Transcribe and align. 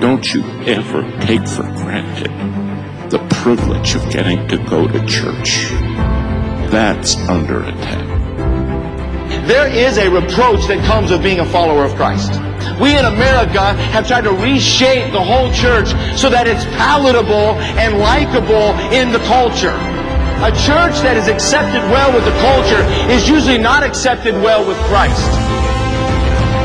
Don't 0.00 0.34
you 0.34 0.42
ever 0.66 1.02
take 1.20 1.46
for 1.46 1.62
granted 1.62 2.30
the 3.10 3.18
privilege 3.30 3.94
of 3.94 4.10
getting 4.10 4.48
to 4.48 4.58
go 4.58 4.88
to 4.88 4.98
church. 5.06 5.68
That's 6.72 7.16
under 7.28 7.62
attack. 7.62 8.04
There 9.46 9.68
is 9.68 9.98
a 9.98 10.10
reproach 10.10 10.66
that 10.66 10.84
comes 10.84 11.12
with 11.12 11.22
being 11.22 11.38
a 11.38 11.44
follower 11.46 11.84
of 11.84 11.94
Christ. 11.94 12.32
We 12.80 12.98
in 12.98 13.04
America 13.04 13.74
have 13.94 14.08
tried 14.08 14.24
to 14.24 14.32
reshape 14.32 15.12
the 15.12 15.22
whole 15.22 15.52
church 15.52 15.88
so 16.18 16.28
that 16.28 16.48
it's 16.48 16.64
palatable 16.74 17.54
and 17.78 17.98
likable 18.00 18.74
in 18.90 19.12
the 19.12 19.20
culture. 19.30 19.76
A 20.42 20.50
church 20.66 20.98
that 21.06 21.16
is 21.16 21.28
accepted 21.28 21.86
well 21.92 22.12
with 22.12 22.24
the 22.24 22.34
culture 22.42 22.82
is 23.12 23.28
usually 23.28 23.58
not 23.58 23.84
accepted 23.84 24.34
well 24.34 24.66
with 24.66 24.76
Christ. 24.90 25.53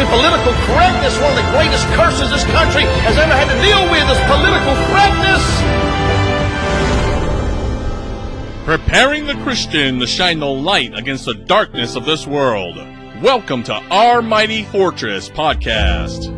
to 0.00 0.06
political 0.06 0.52
correctness. 0.64 1.18
One 1.20 1.36
of 1.36 1.44
the 1.44 1.50
greatest 1.50 1.84
curses 1.88 2.30
this 2.30 2.44
country 2.44 2.84
has 3.04 3.18
ever 3.18 3.34
had 3.34 3.52
to 3.52 3.60
deal 3.60 3.84
with 3.92 4.08
is 4.08 4.18
political 4.24 4.74
correctness. 4.88 5.44
Preparing 8.64 9.26
the 9.26 9.34
Christian 9.42 9.98
to 9.98 10.06
shine 10.06 10.38
the 10.38 10.46
light 10.46 10.96
against 10.96 11.26
the 11.26 11.34
darkness 11.34 11.96
of 11.96 12.06
this 12.06 12.26
world. 12.26 12.76
Welcome 13.20 13.62
to 13.64 13.74
Our 13.74 14.22
Mighty 14.22 14.64
Fortress 14.64 15.28
podcast. 15.28 16.34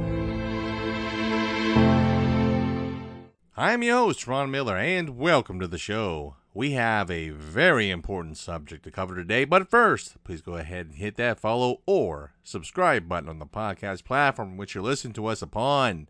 I'm 3.56 3.84
your 3.84 3.98
host, 3.98 4.27
Ron 4.27 4.50
Miller, 4.50 4.77
and 4.77 5.17
welcome 5.17 5.61
to 5.61 5.69
the 5.69 5.78
show. 5.78 6.34
We 6.55 6.72
have 6.72 7.11
a 7.11 7.31
very 7.31 7.89
important 7.89 8.36
subject 8.36 8.84
to 8.84 8.91
cover 8.91 9.14
today, 9.14 9.47
but 9.47 9.70
first, 9.70 10.22
please 10.22 10.42
go 10.42 10.56
ahead 10.56 10.84
and 10.84 10.97
hit 10.97 11.17
that 11.17 11.41
follow 11.41 11.81
or 11.86 12.33
subscribe 12.42 13.09
button 13.09 13.31
on 13.31 13.39
the 13.39 13.47
podcast 13.47 14.05
platform 14.05 14.59
which 14.59 14.75
you're 14.75 14.84
listening 14.84 15.14
to 15.14 15.27
us 15.28 15.41
upon. 15.41 16.09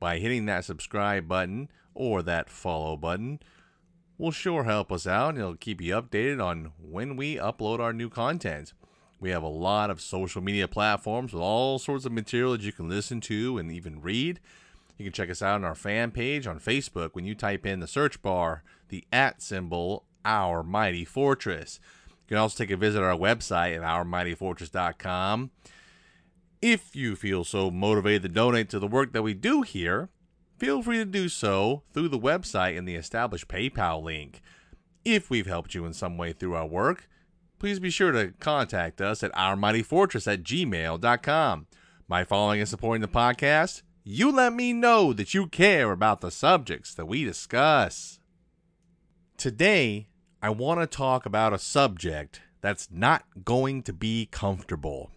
By 0.00 0.18
hitting 0.18 0.46
that 0.46 0.64
subscribe 0.64 1.28
button 1.28 1.68
or 1.94 2.22
that 2.22 2.48
follow 2.48 2.96
button, 2.96 3.40
will 4.16 4.30
sure 4.30 4.64
help 4.64 4.90
us 4.90 5.06
out 5.06 5.30
and 5.30 5.38
it'll 5.38 5.56
keep 5.56 5.82
you 5.82 5.92
updated 5.94 6.42
on 6.42 6.72
when 6.80 7.14
we 7.14 7.36
upload 7.36 7.80
our 7.80 7.92
new 7.92 8.08
content. 8.08 8.72
We 9.20 9.28
have 9.28 9.42
a 9.42 9.48
lot 9.48 9.90
of 9.90 10.00
social 10.00 10.40
media 10.40 10.68
platforms 10.68 11.34
with 11.34 11.42
all 11.42 11.78
sorts 11.78 12.06
of 12.06 12.12
material 12.12 12.52
that 12.52 12.62
you 12.62 12.72
can 12.72 12.88
listen 12.88 13.20
to 13.22 13.58
and 13.58 13.70
even 13.70 14.00
read. 14.00 14.40
You 14.96 15.04
can 15.04 15.12
check 15.12 15.28
us 15.28 15.42
out 15.42 15.56
on 15.56 15.64
our 15.66 15.74
fan 15.74 16.12
page 16.12 16.46
on 16.46 16.58
Facebook 16.58 17.10
when 17.12 17.26
you 17.26 17.34
type 17.34 17.66
in 17.66 17.80
the 17.80 17.86
search 17.86 18.22
bar 18.22 18.62
the 18.88 19.04
at 19.12 19.42
symbol 19.42 20.04
Our 20.24 20.62
Mighty 20.62 21.04
Fortress. 21.04 21.80
You 22.08 22.34
can 22.34 22.36
also 22.38 22.62
take 22.62 22.70
a 22.70 22.76
visit 22.76 23.02
our 23.02 23.16
website 23.16 23.76
at 23.76 23.82
ourmightyfortress.com. 23.82 25.50
If 26.60 26.96
you 26.96 27.16
feel 27.16 27.44
so 27.44 27.70
motivated 27.70 28.22
to 28.22 28.28
donate 28.28 28.68
to 28.70 28.78
the 28.78 28.88
work 28.88 29.12
that 29.12 29.22
we 29.22 29.32
do 29.32 29.62
here, 29.62 30.08
feel 30.58 30.82
free 30.82 30.98
to 30.98 31.04
do 31.04 31.28
so 31.28 31.82
through 31.92 32.08
the 32.08 32.18
website 32.18 32.76
and 32.76 32.86
the 32.86 32.96
established 32.96 33.48
PayPal 33.48 34.02
link. 34.02 34.42
If 35.04 35.30
we've 35.30 35.46
helped 35.46 35.74
you 35.74 35.86
in 35.86 35.92
some 35.92 36.18
way 36.18 36.32
through 36.32 36.54
our 36.54 36.66
work, 36.66 37.08
please 37.58 37.78
be 37.78 37.90
sure 37.90 38.12
to 38.12 38.32
contact 38.40 39.00
us 39.00 39.22
at 39.22 39.32
ourmightyfortress 39.32 40.30
at 40.30 40.42
gmail.com. 40.42 41.66
By 42.08 42.24
following 42.24 42.60
and 42.60 42.68
supporting 42.68 43.02
the 43.02 43.08
podcast, 43.08 43.82
you 44.02 44.32
let 44.32 44.52
me 44.52 44.72
know 44.72 45.12
that 45.12 45.34
you 45.34 45.46
care 45.46 45.92
about 45.92 46.20
the 46.20 46.30
subjects 46.30 46.94
that 46.94 47.06
we 47.06 47.24
discuss. 47.24 48.17
Today, 49.38 50.08
I 50.42 50.50
want 50.50 50.80
to 50.80 50.86
talk 50.88 51.24
about 51.24 51.52
a 51.52 51.60
subject 51.60 52.42
that's 52.60 52.88
not 52.90 53.22
going 53.44 53.84
to 53.84 53.92
be 53.92 54.26
comfortable. 54.32 55.12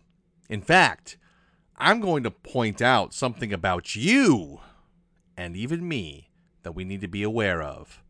In 0.48 0.62
fact, 0.62 1.18
I'm 1.78 2.00
going 2.00 2.22
to 2.22 2.30
point 2.30 2.84
out 2.84 3.16
something 3.16 3.52
about 3.52 3.96
you 3.96 4.60
and 5.36 5.58
even 5.58 5.88
me 5.88 6.30
that 6.62 6.74
we 6.74 6.84
need 6.84 7.02
to 7.02 7.08
be 7.08 7.24
aware 7.24 7.64
of. 7.64 8.04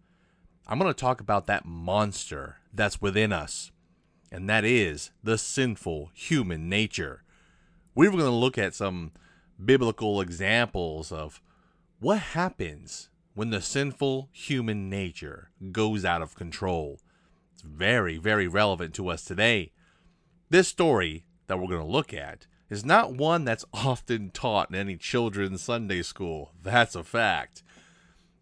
I'm 0.68 0.80
going 0.80 0.94
to 0.94 1.00
talk 1.00 1.22
about 1.22 1.48
that 1.48 1.64
monster 1.64 2.58
that's 2.74 3.02
within 3.02 3.32
us, 3.32 3.72
and 4.34 4.50
that 4.50 4.66
is 4.66 5.12
the 5.24 5.38
sinful 5.38 6.12
human 6.14 6.68
nature. 6.68 7.24
We're 7.96 8.12
going 8.12 8.24
to 8.24 8.32
look 8.32 8.58
at 8.58 8.76
some 8.76 9.14
biblical 9.64 10.20
examples 10.20 11.14
of 11.14 11.42
what 12.02 12.20
happens 12.20 13.08
when 13.34 13.50
the 13.50 13.62
sinful 13.62 14.30
human 14.32 14.90
nature 14.90 15.52
goes 15.72 16.04
out 16.04 16.22
of 16.22 16.36
control. 16.36 17.00
It's 17.54 17.62
very, 17.62 18.18
very 18.18 18.48
relevant 18.48 18.94
to 18.96 19.10
us 19.10 19.24
today. 19.24 19.72
This 20.50 20.68
story 20.68 21.26
that 21.48 21.58
we're 21.58 21.68
going 21.68 21.86
to 21.86 21.88
look 21.88 22.14
at 22.14 22.48
is 22.70 22.86
not 22.86 23.14
one 23.14 23.46
that's 23.46 23.66
often 23.74 24.32
taught 24.32 24.70
in 24.70 24.76
any 24.76 24.98
children's 24.98 25.62
Sunday 25.62 26.02
school. 26.02 26.54
That's 26.62 26.96
a 26.96 27.04
fact. 27.04 27.64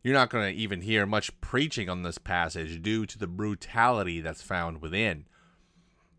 You're 0.01 0.13
not 0.13 0.29
going 0.29 0.53
to 0.53 0.59
even 0.59 0.81
hear 0.81 1.05
much 1.05 1.39
preaching 1.41 1.89
on 1.89 2.03
this 2.03 2.17
passage 2.17 2.81
due 2.81 3.05
to 3.05 3.17
the 3.17 3.28
brutality 3.28 4.22
that's 4.22 4.41
found 4.41 4.81
within. 4.81 5.25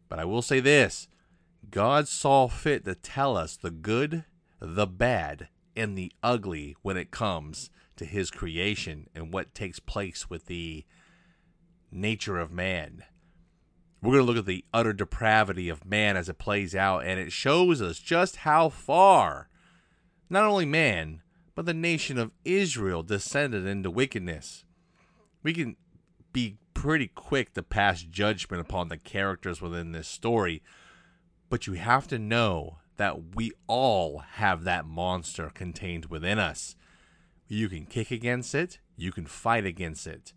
But 0.08 0.18
I 0.18 0.24
will 0.24 0.42
say 0.42 0.60
this 0.60 1.08
God 1.70 2.08
saw 2.08 2.48
fit 2.48 2.84
to 2.84 2.94
tell 2.94 3.36
us 3.36 3.56
the 3.56 3.70
good, 3.70 4.24
the 4.60 4.86
bad, 4.86 5.48
and 5.76 5.96
the 5.96 6.12
ugly 6.22 6.76
when 6.82 6.96
it 6.96 7.10
comes 7.10 7.70
to 7.96 8.04
his 8.04 8.30
creation 8.30 9.08
and 9.14 9.32
what 9.32 9.54
takes 9.54 9.78
place 9.78 10.28
with 10.30 10.46
the 10.46 10.84
nature 11.90 12.38
of 12.38 12.52
man. 12.52 13.04
We're 14.02 14.12
going 14.12 14.26
to 14.26 14.32
look 14.32 14.38
at 14.38 14.46
the 14.46 14.64
utter 14.72 14.92
depravity 14.92 15.68
of 15.68 15.84
man 15.84 16.16
as 16.16 16.28
it 16.28 16.38
plays 16.38 16.74
out, 16.74 17.04
and 17.04 17.20
it 17.20 17.32
shows 17.32 17.82
us 17.82 17.98
just 17.98 18.36
how 18.36 18.70
far 18.70 19.48
not 20.30 20.44
only 20.44 20.64
man, 20.64 21.20
but 21.54 21.66
the 21.66 21.74
nation 21.74 22.16
of 22.16 22.32
Israel 22.44 23.02
descended 23.02 23.66
into 23.66 23.90
wickedness. 23.90 24.64
We 25.42 25.52
can 25.52 25.76
be 26.32 26.56
pretty 26.72 27.08
quick 27.08 27.52
to 27.54 27.62
pass 27.62 28.02
judgment 28.02 28.62
upon 28.62 28.88
the 28.88 28.96
characters 28.96 29.60
within 29.60 29.92
this 29.92 30.08
story, 30.08 30.62
but 31.50 31.66
you 31.66 31.74
have 31.74 32.06
to 32.08 32.18
know 32.18 32.78
that 33.00 33.34
we 33.34 33.50
all 33.66 34.18
have 34.32 34.64
that 34.64 34.84
monster 34.84 35.50
contained 35.54 36.04
within 36.10 36.38
us. 36.38 36.76
You 37.48 37.70
can 37.70 37.86
kick 37.86 38.10
against 38.10 38.54
it, 38.54 38.78
you 38.94 39.10
can 39.10 39.24
fight 39.24 39.64
against 39.64 40.06
it. 40.06 40.34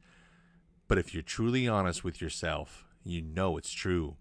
But 0.88 0.97
if 0.97 1.13
you're 1.13 1.23
truly 1.23 1.68
honest 1.68 2.06
with 2.06 2.22
yourself, 2.22 2.85
you 3.03 3.22
know 3.22 3.57
it's 3.57 3.73
true. 3.73 4.16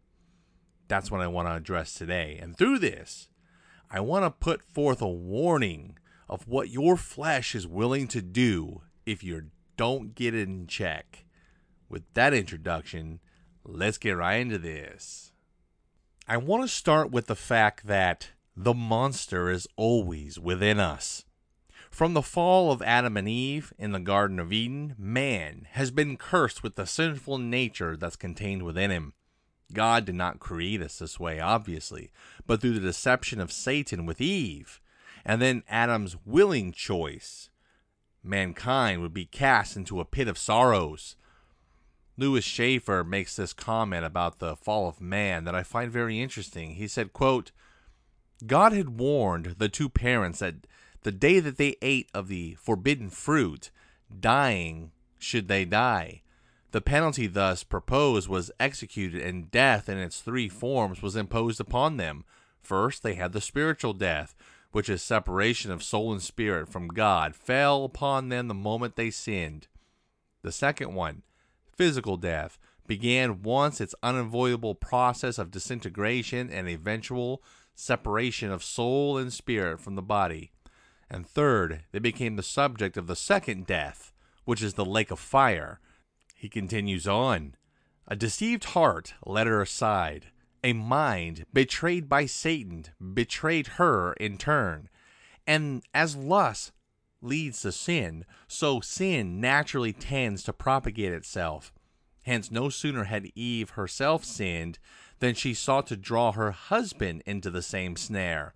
That's 0.88 1.08
what 1.08 1.20
I 1.20 1.28
want 1.28 1.46
to 1.46 1.54
address 1.54 1.94
today. 1.94 2.36
And 2.42 2.58
through 2.58 2.80
this, 2.80 3.28
I 3.88 4.00
want 4.00 4.24
to 4.24 4.30
put 4.32 4.60
forth 4.60 5.00
a 5.00 5.08
warning 5.08 5.96
of 6.28 6.48
what 6.48 6.68
your 6.68 6.96
flesh 6.96 7.54
is 7.54 7.64
willing 7.64 8.08
to 8.08 8.20
do 8.20 8.82
if 9.06 9.22
you 9.22 9.50
don't 9.76 10.16
get 10.16 10.34
it 10.34 10.48
in 10.48 10.66
check. 10.66 11.26
With 11.88 12.02
that 12.14 12.34
introduction, 12.34 13.20
let's 13.64 13.98
get 13.98 14.16
right 14.16 14.40
into 14.40 14.58
this. 14.58 15.31
I 16.28 16.36
want 16.36 16.62
to 16.62 16.68
start 16.68 17.10
with 17.10 17.26
the 17.26 17.34
fact 17.34 17.88
that 17.88 18.30
the 18.56 18.74
monster 18.74 19.50
is 19.50 19.66
always 19.76 20.38
within 20.38 20.78
us. 20.78 21.24
From 21.90 22.14
the 22.14 22.22
fall 22.22 22.70
of 22.70 22.80
Adam 22.80 23.16
and 23.16 23.28
Eve 23.28 23.72
in 23.76 23.90
the 23.90 23.98
Garden 23.98 24.38
of 24.38 24.52
Eden, 24.52 24.94
man 24.96 25.66
has 25.72 25.90
been 25.90 26.16
cursed 26.16 26.62
with 26.62 26.76
the 26.76 26.86
sinful 26.86 27.38
nature 27.38 27.96
that's 27.96 28.14
contained 28.14 28.62
within 28.62 28.92
him. 28.92 29.14
God 29.72 30.04
did 30.04 30.14
not 30.14 30.38
create 30.38 30.80
us 30.80 31.00
this 31.00 31.18
way, 31.18 31.40
obviously, 31.40 32.12
but 32.46 32.60
through 32.60 32.74
the 32.74 32.80
deception 32.80 33.40
of 33.40 33.50
Satan 33.50 34.06
with 34.06 34.20
Eve, 34.20 34.80
and 35.24 35.42
then 35.42 35.64
Adam's 35.68 36.16
willing 36.24 36.70
choice, 36.70 37.50
mankind 38.22 39.02
would 39.02 39.12
be 39.12 39.24
cast 39.24 39.76
into 39.76 39.98
a 39.98 40.04
pit 40.04 40.28
of 40.28 40.38
sorrows. 40.38 41.16
Lewis 42.16 42.44
Chafer 42.44 43.02
makes 43.04 43.36
this 43.36 43.52
comment 43.52 44.04
about 44.04 44.38
the 44.38 44.56
fall 44.56 44.88
of 44.88 45.00
man 45.00 45.44
that 45.44 45.54
I 45.54 45.62
find 45.62 45.90
very 45.90 46.20
interesting. 46.20 46.74
He 46.74 46.86
said, 46.86 47.12
quote, 47.12 47.52
God 48.46 48.72
had 48.72 48.98
warned 48.98 49.56
the 49.58 49.68
two 49.68 49.88
parents 49.88 50.40
that 50.40 50.66
the 51.02 51.12
day 51.12 51.40
that 51.40 51.56
they 51.56 51.76
ate 51.80 52.10
of 52.12 52.28
the 52.28 52.54
forbidden 52.54 53.10
fruit, 53.10 53.70
dying 54.20 54.92
should 55.18 55.48
they 55.48 55.64
die. 55.64 56.22
The 56.72 56.80
penalty 56.80 57.26
thus 57.26 57.64
proposed 57.64 58.28
was 58.28 58.50
executed, 58.58 59.22
and 59.22 59.50
death 59.50 59.88
in 59.88 59.98
its 59.98 60.20
three 60.20 60.48
forms 60.48 61.02
was 61.02 61.16
imposed 61.16 61.60
upon 61.60 61.96
them. 61.96 62.24
First, 62.60 63.02
they 63.02 63.14
had 63.14 63.32
the 63.32 63.40
spiritual 63.40 63.92
death, 63.92 64.34
which 64.70 64.88
is 64.88 65.02
separation 65.02 65.70
of 65.70 65.82
soul 65.82 66.12
and 66.12 66.22
spirit 66.22 66.68
from 66.68 66.88
God, 66.88 67.34
fell 67.34 67.84
upon 67.84 68.28
them 68.28 68.48
the 68.48 68.54
moment 68.54 68.96
they 68.96 69.10
sinned. 69.10 69.66
The 70.42 70.52
second 70.52 70.94
one, 70.94 71.22
physical 71.76 72.16
death, 72.16 72.58
began 72.86 73.42
once 73.42 73.80
its 73.80 73.94
unavoidable 74.02 74.74
process 74.74 75.38
of 75.38 75.50
disintegration 75.50 76.50
and 76.50 76.68
eventual 76.68 77.42
separation 77.74 78.50
of 78.50 78.62
soul 78.62 79.16
and 79.16 79.32
spirit 79.32 79.80
from 79.80 79.94
the 79.94 80.02
body. 80.02 80.52
And 81.10 81.26
third, 81.26 81.84
they 81.92 81.98
became 81.98 82.36
the 82.36 82.42
subject 82.42 82.96
of 82.96 83.06
the 83.06 83.16
second 83.16 83.66
death, 83.66 84.12
which 84.44 84.62
is 84.62 84.74
the 84.74 84.84
lake 84.84 85.10
of 85.10 85.18
fire. 85.18 85.80
He 86.34 86.48
continues 86.48 87.06
on. 87.06 87.54
A 88.08 88.16
deceived 88.16 88.64
heart 88.64 89.14
led 89.24 89.46
her 89.46 89.62
aside. 89.62 90.26
A 90.64 90.72
mind 90.72 91.44
betrayed 91.52 92.08
by 92.08 92.26
Satan 92.26 92.86
betrayed 93.14 93.66
her 93.78 94.12
in 94.14 94.38
turn. 94.38 94.88
And 95.46 95.82
as 95.92 96.16
lust 96.16 96.72
leads 97.22 97.62
to 97.62 97.72
sin, 97.72 98.24
so 98.46 98.80
sin 98.80 99.40
naturally 99.40 99.92
tends 99.92 100.42
to 100.44 100.52
propagate 100.52 101.12
itself. 101.12 101.72
Hence, 102.24 102.50
no 102.50 102.68
sooner 102.68 103.04
had 103.04 103.32
Eve 103.34 103.70
herself 103.70 104.24
sinned 104.24 104.78
than 105.18 105.34
she 105.34 105.54
sought 105.54 105.86
to 105.88 105.96
draw 105.96 106.32
her 106.32 106.50
husband 106.50 107.22
into 107.26 107.50
the 107.50 107.62
same 107.62 107.96
snare. 107.96 108.54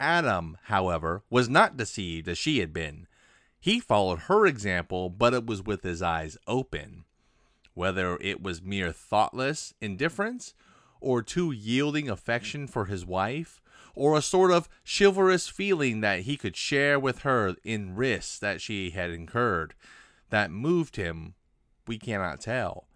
Adam, 0.00 0.56
however, 0.64 1.22
was 1.30 1.48
not 1.48 1.76
deceived 1.76 2.28
as 2.28 2.38
she 2.38 2.60
had 2.60 2.72
been. 2.72 3.06
He 3.60 3.80
followed 3.80 4.20
her 4.20 4.46
example, 4.46 5.10
but 5.10 5.34
it 5.34 5.46
was 5.46 5.62
with 5.62 5.82
his 5.82 6.02
eyes 6.02 6.36
open. 6.46 7.04
Whether 7.74 8.16
it 8.20 8.42
was 8.42 8.62
mere 8.62 8.92
thoughtless 8.92 9.74
indifference, 9.80 10.54
or 11.00 11.22
too 11.22 11.52
yielding 11.52 12.08
affection 12.08 12.66
for 12.66 12.86
his 12.86 13.04
wife, 13.06 13.60
or 13.94 14.16
a 14.16 14.22
sort 14.22 14.50
of 14.50 14.68
chivalrous 14.84 15.48
feeling 15.48 16.00
that 16.00 16.20
he 16.20 16.36
could 16.36 16.56
share 16.56 16.98
with 16.98 17.20
her 17.20 17.56
in 17.64 17.94
risks 17.94 18.38
that 18.38 18.60
she 18.60 18.90
had 18.90 19.10
incurred, 19.10 19.74
that 20.30 20.50
moved 20.50 20.96
him, 20.96 21.34
we 21.86 21.98
cannot 21.98 22.40
tell. 22.40 22.88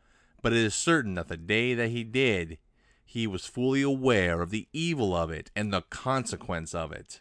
But 0.43 0.53
it 0.53 0.59
is 0.59 0.75
certain 0.75 1.15
that 1.15 1.29
the 1.29 1.37
day 1.37 1.75
that 1.75 1.91
he 1.91 2.05
did, 2.05 2.59
he 3.05 3.27
was 3.27 3.47
fully 3.47 3.83
aware 3.83 4.43
of 4.43 4.51
the 4.51 4.69
evil 4.73 5.17
of 5.17 5.31
it 5.31 5.51
and 5.55 5.73
the 5.73 5.83
consequence 5.83 6.75
of 6.75 6.93
it. 6.93 7.21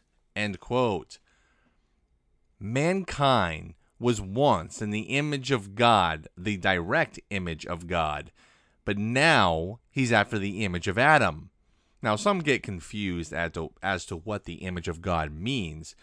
Mankind 2.60 3.74
was 4.00 4.20
once 4.20 4.82
in 4.82 4.90
the 4.90 5.02
image 5.02 5.52
of 5.52 5.76
God, 5.76 6.28
the 6.36 6.58
direct 6.58 7.20
image 7.30 7.66
of 7.68 7.86
God, 7.86 8.32
but 8.84 8.98
now 8.98 9.80
he's 9.92 10.12
after 10.12 10.40
the 10.40 10.66
image 10.66 10.88
of 10.88 10.98
Adam. 10.98 11.51
Now, 12.02 12.16
some 12.16 12.40
get 12.40 12.64
confused 12.64 13.32
as 13.32 13.52
to, 13.52 13.72
as 13.84 14.06
to 14.06 14.16
what 14.16 14.46
the 14.46 14.56
image 14.56 14.88
of 14.88 15.02
God 15.02 15.32
means, 15.32 15.96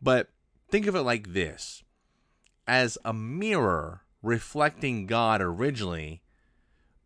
but 0.00 0.30
think 0.68 0.86
of 0.86 0.94
it 0.94 1.02
like 1.02 1.34
this 1.34 1.82
as 2.66 2.96
a 3.04 3.12
mirror 3.12 4.02
reflecting 4.22 5.06
God 5.06 5.42
originally, 5.42 6.22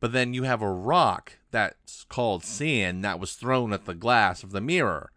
but 0.00 0.12
then 0.12 0.34
you 0.34 0.44
have 0.44 0.62
a 0.62 0.70
rock 0.70 1.38
that's 1.50 2.04
called 2.04 2.44
sin 2.44 3.00
that 3.00 3.18
was 3.18 3.34
thrown 3.34 3.72
at 3.72 3.86
the 3.86 3.94
glass 3.94 4.42
of 4.42 4.52
the 4.52 4.60
mirror. 4.60 5.10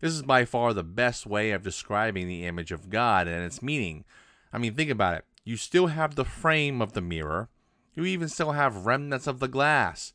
This 0.00 0.12
is 0.12 0.22
by 0.22 0.44
far 0.44 0.72
the 0.72 0.84
best 0.84 1.26
way 1.26 1.50
of 1.50 1.64
describing 1.64 2.28
the 2.28 2.46
image 2.46 2.70
of 2.70 2.88
God 2.88 3.26
and 3.26 3.44
its 3.44 3.62
meaning. 3.62 4.04
I 4.52 4.58
mean, 4.58 4.74
think 4.74 4.90
about 4.90 5.14
it. 5.14 5.24
You 5.44 5.56
still 5.56 5.88
have 5.88 6.14
the 6.14 6.24
frame 6.24 6.80
of 6.80 6.92
the 6.92 7.00
mirror, 7.00 7.48
you 7.94 8.04
even 8.04 8.28
still 8.28 8.52
have 8.52 8.86
remnants 8.86 9.26
of 9.26 9.40
the 9.40 9.48
glass, 9.48 10.12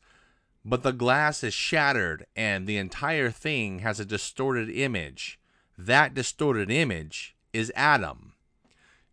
but 0.64 0.82
the 0.82 0.92
glass 0.92 1.44
is 1.44 1.52
shattered 1.52 2.26
and 2.34 2.66
the 2.66 2.78
entire 2.78 3.30
thing 3.30 3.80
has 3.80 4.00
a 4.00 4.04
distorted 4.04 4.70
image. 4.70 5.38
That 5.76 6.14
distorted 6.14 6.70
image 6.70 7.36
is 7.52 7.72
Adam. 7.76 8.32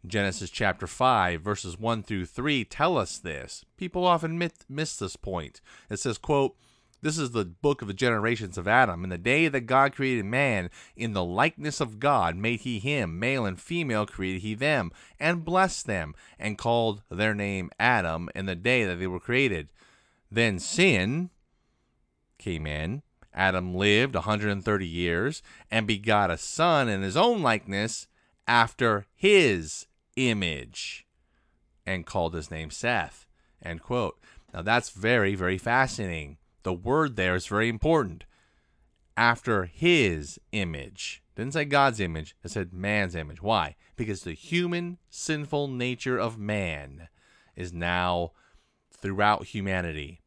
Genesis 0.06 0.50
chapter 0.50 0.88
5 0.88 1.42
verses 1.42 1.78
1 1.78 2.04
through 2.04 2.26
3 2.26 2.64
tell 2.64 2.98
us 2.98 3.18
this. 3.18 3.66
People 3.76 4.06
often 4.06 4.52
miss 4.70 4.96
this 4.96 5.16
point. 5.16 5.60
It 5.90 6.00
says, 6.00 6.18
quote, 6.18 6.56
this 7.04 7.18
is 7.18 7.32
the 7.32 7.46
book 7.46 7.82
of 7.82 7.88
the 7.88 7.96
generations 7.96 8.60
of 8.60 8.68
Adam. 8.68 9.04
In 9.04 9.10
the 9.10 9.18
day 9.18 9.48
that 9.48 9.62
God 9.62 9.96
created 9.96 10.24
man, 10.26 10.70
in 10.96 11.14
the 11.14 11.24
likeness 11.24 11.82
of 11.82 12.00
God 12.00 12.36
made 12.36 12.62
he 12.62 12.78
him, 12.78 13.18
male 13.18 13.44
and 13.44 13.60
female 13.60 14.06
created 14.06 14.44
he 14.44 14.54
them, 14.54 14.92
and 15.20 15.44
blessed 15.44 15.88
them, 15.88 16.14
and 16.38 16.60
called 16.60 17.02
their 17.10 17.34
name 17.34 17.72
Adam 17.80 18.30
in 18.36 18.46
the 18.46 18.56
day 18.56 18.86
that 18.86 19.00
they 19.00 19.08
were 19.08 19.20
created. 19.20 19.70
Then 20.30 20.60
sin 20.60 21.32
came 22.42 22.68
in. 22.68 23.04
Adam 23.34 23.74
lived 23.74 24.16
a 24.16 24.20
130 24.20 24.86
years 24.86 25.42
and 25.70 25.88
begot 25.88 26.30
a 26.30 26.38
son 26.38 26.90
in 26.90 27.02
his 27.02 27.16
own 27.16 27.42
likeness 27.42 28.08
after 28.48 29.06
his 29.16 29.88
image 30.18 31.08
and 31.86 32.06
called 32.06 32.34
his 32.34 32.52
name 32.52 32.70
Seth. 32.70 33.26
End 33.64 33.82
quote. 33.82 34.20
Now 34.54 34.62
that's 34.62 34.90
very, 34.90 35.36
very 35.36 35.58
fascinating. 35.58 36.38
The 36.64 36.74
word 36.74 37.16
there 37.16 37.36
is 37.36 37.48
very 37.48 37.70
important. 37.70 38.26
After 39.16 39.66
his 39.66 40.40
image. 40.52 41.24
Didn't 41.36 41.54
say 41.54 41.66
God's 41.66 42.00
image, 42.00 42.36
it 42.44 42.52
said 42.52 42.74
man's 42.74 43.16
image. 43.16 43.42
Why? 43.42 43.76
Because 43.96 44.24
the 44.24 44.34
human 44.34 44.98
sinful 45.10 45.70
nature 45.70 46.18
of 46.18 46.38
man 46.38 47.08
is 47.56 47.72
now 47.72 48.32
throughout 48.92 49.48
humanity. 49.48 50.22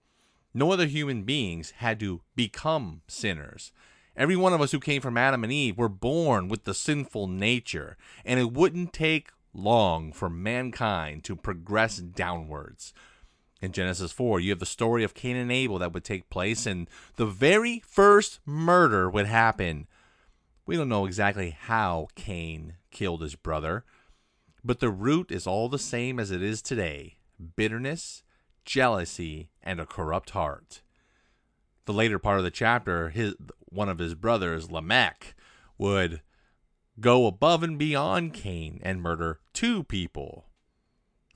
No 0.54 0.70
other 0.70 0.86
human 0.86 1.24
beings 1.24 1.72
had 1.78 1.98
to 2.00 2.22
become 2.36 3.02
sinners. 3.08 3.72
Every 4.16 4.36
one 4.36 4.52
of 4.52 4.60
us 4.60 4.70
who 4.70 4.78
came 4.78 5.02
from 5.02 5.16
Adam 5.16 5.42
and 5.42 5.52
Eve 5.52 5.76
were 5.76 5.88
born 5.88 6.46
with 6.46 6.62
the 6.62 6.74
sinful 6.74 7.26
nature, 7.26 7.96
and 8.24 8.38
it 8.38 8.52
wouldn't 8.52 8.92
take 8.92 9.30
long 9.52 10.12
for 10.12 10.30
mankind 10.30 11.24
to 11.24 11.34
progress 11.34 11.96
downwards. 11.98 12.94
In 13.60 13.72
Genesis 13.72 14.12
4, 14.12 14.40
you 14.40 14.50
have 14.50 14.60
the 14.60 14.66
story 14.66 15.02
of 15.04 15.14
Cain 15.14 15.36
and 15.36 15.50
Abel 15.50 15.78
that 15.78 15.92
would 15.92 16.04
take 16.04 16.30
place, 16.30 16.66
and 16.66 16.88
the 17.16 17.26
very 17.26 17.82
first 17.86 18.40
murder 18.44 19.08
would 19.10 19.26
happen. 19.26 19.88
We 20.66 20.76
don't 20.76 20.88
know 20.88 21.06
exactly 21.06 21.50
how 21.50 22.08
Cain 22.14 22.74
killed 22.90 23.22
his 23.22 23.34
brother, 23.34 23.84
but 24.62 24.80
the 24.80 24.90
root 24.90 25.30
is 25.30 25.46
all 25.46 25.68
the 25.68 25.78
same 25.78 26.20
as 26.20 26.30
it 26.30 26.42
is 26.42 26.62
today 26.62 27.16
bitterness, 27.56 28.22
jealousy, 28.64 29.50
and 29.62 29.80
a 29.80 29.86
corrupt 29.86 30.30
heart. 30.30 30.82
The 31.86 31.92
later 31.92 32.18
part 32.18 32.38
of 32.38 32.44
the 32.44 32.50
chapter, 32.50 33.10
his 33.10 33.34
one 33.66 33.88
of 33.88 33.98
his 33.98 34.14
brothers, 34.14 34.70
Lamech, 34.70 35.34
would 35.76 36.22
go 37.00 37.26
above 37.26 37.62
and 37.62 37.78
beyond 37.78 38.32
Cain 38.32 38.80
and 38.82 39.02
murder 39.02 39.40
two 39.52 39.82
people. 39.84 40.46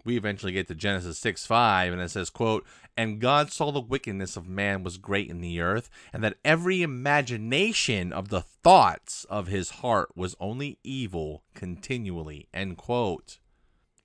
We 0.05 0.17
eventually 0.17 0.53
get 0.53 0.69
to 0.69 0.75
Genesis 0.75 1.19
6 1.19 1.45
5, 1.45 1.93
and 1.93 2.01
it 2.01 2.11
says, 2.11 2.31
quote, 2.31 2.65
And 2.97 3.21
God 3.21 3.53
saw 3.53 3.71
the 3.71 3.81
wickedness 3.81 4.37
of 4.37 4.49
man 4.49 4.83
was 4.83 4.97
great 4.97 5.29
in 5.29 5.41
the 5.41 5.61
earth, 5.61 5.91
and 6.13 6.25
that 6.25 6.39
every 6.45 6.83
imagination 6.83 8.13
of 8.13 8.29
the 8.29 8.41
thoughts 8.41 9.27
of 9.29 9.49
his 9.49 9.71
heart 9.71 10.17
was 10.17 10.37
only 10.41 10.79
evil 10.83 11.43
continually. 11.55 12.49
End 12.55 12.79
quote. 12.79 13.39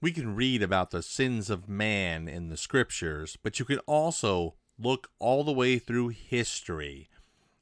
We 0.03 0.11
can 0.11 0.35
read 0.35 0.61
about 0.61 0.91
the 0.91 1.01
sins 1.01 1.49
of 1.49 1.69
man 1.69 2.27
in 2.27 2.49
the 2.49 2.57
scriptures, 2.57 3.37
but 3.41 3.57
you 3.57 3.63
can 3.63 3.79
also 3.87 4.55
look 4.77 5.09
all 5.17 5.45
the 5.45 5.53
way 5.53 5.79
through 5.79 6.09
history, 6.09 7.07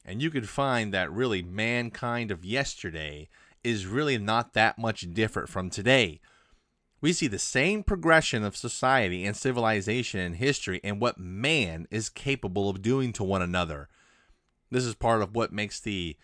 and 0.04 0.20
you 0.20 0.28
can 0.28 0.42
find 0.42 0.92
that 0.92 1.12
really 1.12 1.40
mankind 1.40 2.32
of 2.32 2.44
yesterday 2.44 3.28
is 3.62 3.86
really 3.86 4.18
not 4.18 4.54
that 4.54 4.76
much 4.76 5.14
different 5.14 5.50
from 5.50 5.70
today. 5.70 6.20
We 7.00 7.12
see 7.12 7.28
the 7.28 7.38
same 7.38 7.84
progression 7.84 8.42
of 8.42 8.56
society 8.56 9.24
and 9.24 9.36
civilization 9.36 10.18
in 10.18 10.34
history 10.34 10.80
and 10.82 11.00
what 11.00 11.18
man 11.18 11.86
is 11.92 12.08
capable 12.08 12.68
of 12.68 12.82
doing 12.82 13.12
to 13.12 13.22
one 13.22 13.42
another. 13.42 13.88
This 14.68 14.82
is 14.82 14.96
part 14.96 15.22
of 15.22 15.36
what 15.36 15.52
makes 15.52 15.78
the 15.78 16.16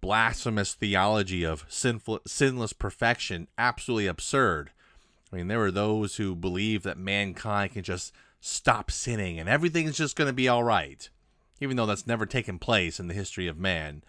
blasphemous 0.00 0.74
theology 0.74 1.44
of 1.44 1.64
sinful, 1.68 2.18
sinless 2.26 2.72
perfection 2.72 3.46
absolutely 3.56 4.08
absurd. 4.08 4.72
I 5.34 5.38
mean, 5.38 5.48
there 5.48 5.64
are 5.64 5.72
those 5.72 6.14
who 6.14 6.36
believe 6.36 6.84
that 6.84 6.96
mankind 6.96 7.72
can 7.72 7.82
just 7.82 8.12
stop 8.40 8.88
sinning 8.88 9.40
and 9.40 9.48
everything's 9.48 9.96
just 9.96 10.14
going 10.14 10.28
to 10.28 10.32
be 10.32 10.46
all 10.46 10.62
right, 10.62 11.08
even 11.60 11.76
though 11.76 11.86
that's 11.86 12.06
never 12.06 12.24
taken 12.24 12.60
place 12.60 13.00
in 13.00 13.08
the 13.08 13.14
history 13.14 13.48
of 13.48 13.58
man 13.58 14.04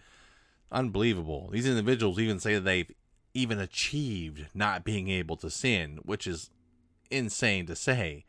unbelievable. 0.70 1.48
These 1.50 1.66
individuals 1.66 2.20
even 2.20 2.38
say 2.38 2.54
that 2.54 2.60
they've 2.60 2.92
even 3.34 3.58
achieved 3.58 4.46
not 4.54 4.84
being 4.84 5.08
able 5.08 5.36
to 5.38 5.50
sin, 5.50 5.98
which 6.04 6.28
is 6.28 6.50
insane 7.10 7.66
to 7.66 7.74
say. 7.74 8.24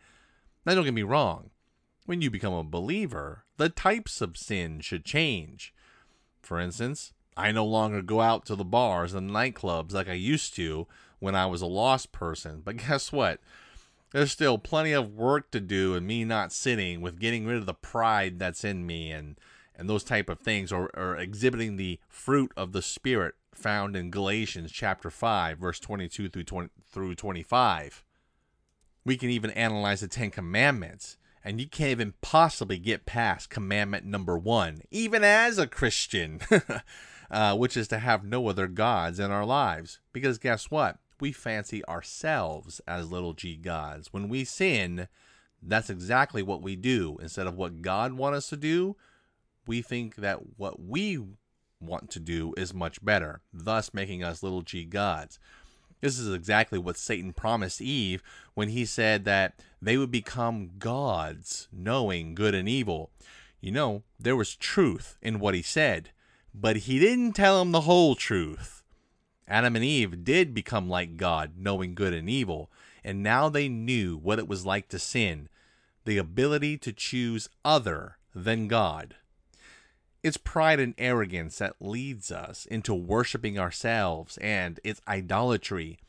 Now, 0.66 0.74
don't 0.74 0.86
get 0.86 0.94
me 0.96 1.04
wrong. 1.04 1.52
When 2.08 2.24
you 2.24 2.32
become 2.32 2.54
a 2.54 2.64
believer, 2.64 3.44
the 3.58 3.70
types 3.70 4.22
of 4.22 4.38
sin 4.38 4.82
should 4.82 5.06
change. 5.06 5.72
For 6.42 6.60
instance, 6.60 7.14
I 7.36 7.52
no 7.52 7.64
longer 7.64 8.02
go 8.02 8.22
out 8.22 8.48
to 8.48 8.56
the 8.56 8.66
bars 8.66 9.14
and 9.14 9.30
nightclubs 9.30 9.94
like 9.94 10.10
I 10.10 10.14
used 10.14 10.56
to 10.56 10.88
when 11.20 11.36
I 11.36 11.46
was 11.46 11.62
a 11.62 11.68
lost 11.68 12.12
person. 12.12 12.62
But 12.64 12.78
guess 12.78 13.12
what? 13.12 13.40
There's 14.12 14.32
still 14.32 14.58
plenty 14.58 14.94
of 14.94 15.14
work 15.14 15.52
to 15.52 15.60
do 15.60 15.94
and 15.94 16.08
me 16.08 16.24
not 16.24 16.54
sitting 16.54 17.02
with 17.02 17.20
getting 17.20 17.46
rid 17.46 17.58
of 17.58 17.66
the 17.66 17.74
pride 17.74 18.40
that's 18.40 18.64
in 18.64 18.86
me 18.86 19.12
and 19.12 19.38
and 19.78 19.88
those 19.88 20.04
type 20.04 20.28
of 20.28 20.40
things, 20.40 20.72
or, 20.72 20.90
or 20.98 21.16
exhibiting 21.16 21.78
the 21.78 22.00
fruit 22.10 22.52
of 22.58 22.72
the 22.72 22.82
Spirit 22.82 23.36
found 23.54 23.96
in 23.96 24.10
Galatians 24.10 24.72
chapter 24.72 25.10
5, 25.10 25.60
verse 25.60 25.80
22 25.80 26.30
through 26.30 26.44
20, 26.44 26.70
through 26.92 27.16
25. 27.16 28.04
We 29.06 29.18
can 29.18 29.30
even 29.30 29.52
analyze 29.52 30.02
the 30.02 30.08
Ten 30.08 30.32
Commandments, 30.32 31.18
and 31.46 31.62
you 31.62 31.68
can't 31.68 31.92
even 31.92 32.14
possibly 32.22 32.80
get 32.80 33.06
past 33.06 33.50
commandment 33.50 34.06
number 34.06 34.38
one, 34.38 34.82
even 34.90 35.24
as 35.24 35.58
a 35.60 35.68
Christian, 35.68 36.42
uh, 37.32 37.56
which 37.56 37.78
is 37.78 37.88
to 37.90 38.00
have 38.00 38.24
no 38.24 38.48
other 38.48 38.68
gods 38.68 39.20
in 39.20 39.32
our 39.32 39.46
lives. 39.46 40.00
Because 40.12 40.40
guess 40.40 40.72
what? 40.72 40.98
We 41.20 41.32
fancy 41.32 41.84
ourselves 41.86 42.82
as 42.88 43.12
little 43.12 43.34
g 43.34 43.56
gods. 43.56 44.14
When 44.14 44.30
we 44.30 44.44
sin, 44.44 45.08
that's 45.62 45.90
exactly 45.90 46.44
what 46.44 46.62
we 46.62 46.76
do. 46.76 47.18
Instead 47.22 47.48
of 47.48 47.56
what 47.56 47.82
God 47.82 48.14
wants 48.14 48.38
us 48.38 48.50
to 48.50 48.58
do, 48.58 48.96
we 49.66 49.82
think 49.82 50.16
that 50.16 50.58
what 50.58 50.80
we 50.80 51.20
want 51.80 52.10
to 52.12 52.20
do 52.20 52.54
is 52.58 52.74
much 52.74 53.04
better, 53.04 53.42
thus 53.54 53.94
making 53.94 54.24
us 54.24 54.44
little 54.44 54.62
g 54.62 54.86
gods. 54.86 55.40
This 56.02 56.20
is 56.20 56.32
exactly 56.32 56.78
what 56.78 56.98
Satan 56.98 57.34
promised 57.34 57.82
Eve 57.82 58.22
when 58.54 58.70
he 58.70 58.86
said 58.86 59.26
that 59.26 59.60
they 59.82 59.98
would 59.98 60.12
become 60.12 60.72
gods, 60.78 61.68
knowing 61.72 62.36
good 62.36 62.54
and 62.54 62.70
evil. 62.70 63.10
You 63.60 63.72
know, 63.72 64.04
there 64.20 64.36
was 64.36 64.56
truth 64.56 65.18
in 65.22 65.40
what 65.40 65.56
he 65.56 65.64
said, 65.64 66.12
but 66.54 66.78
he 66.78 67.00
didn't 67.00 67.34
tell 67.34 67.60
them 67.60 67.72
the 67.72 67.82
whole 67.82 68.14
truth. 68.14 68.77
Adam 69.48 69.76
and 69.76 69.86
Eve 69.86 70.24
did 70.24 70.54
become 70.54 70.90
like 70.90 71.18
God, 71.18 71.54
knowing 71.58 71.96
good 71.96 72.14
and 72.14 72.30
evil, 72.30 72.70
and 73.04 73.24
now 73.24 73.48
they 73.48 73.70
knew 73.70 74.18
what 74.18 74.40
it 74.40 74.48
was 74.48 74.66
like 74.66 74.90
to 74.90 75.00
sin, 75.00 75.48
the 76.06 76.18
ability 76.18 76.78
to 76.80 76.92
choose 76.92 77.50
other 77.64 78.18
than 78.36 78.68
God. 78.68 79.16
It's 80.24 80.38
pride 80.38 80.80
and 80.80 80.94
arrogance 80.98 81.60
that 81.60 81.76
leads 81.80 82.32
us 82.32 82.66
into 82.66 82.94
worshiping 82.94 83.58
ourselves, 83.58 84.38
and 84.40 84.80
it's 84.84 85.02
idolatry. 85.08 86.00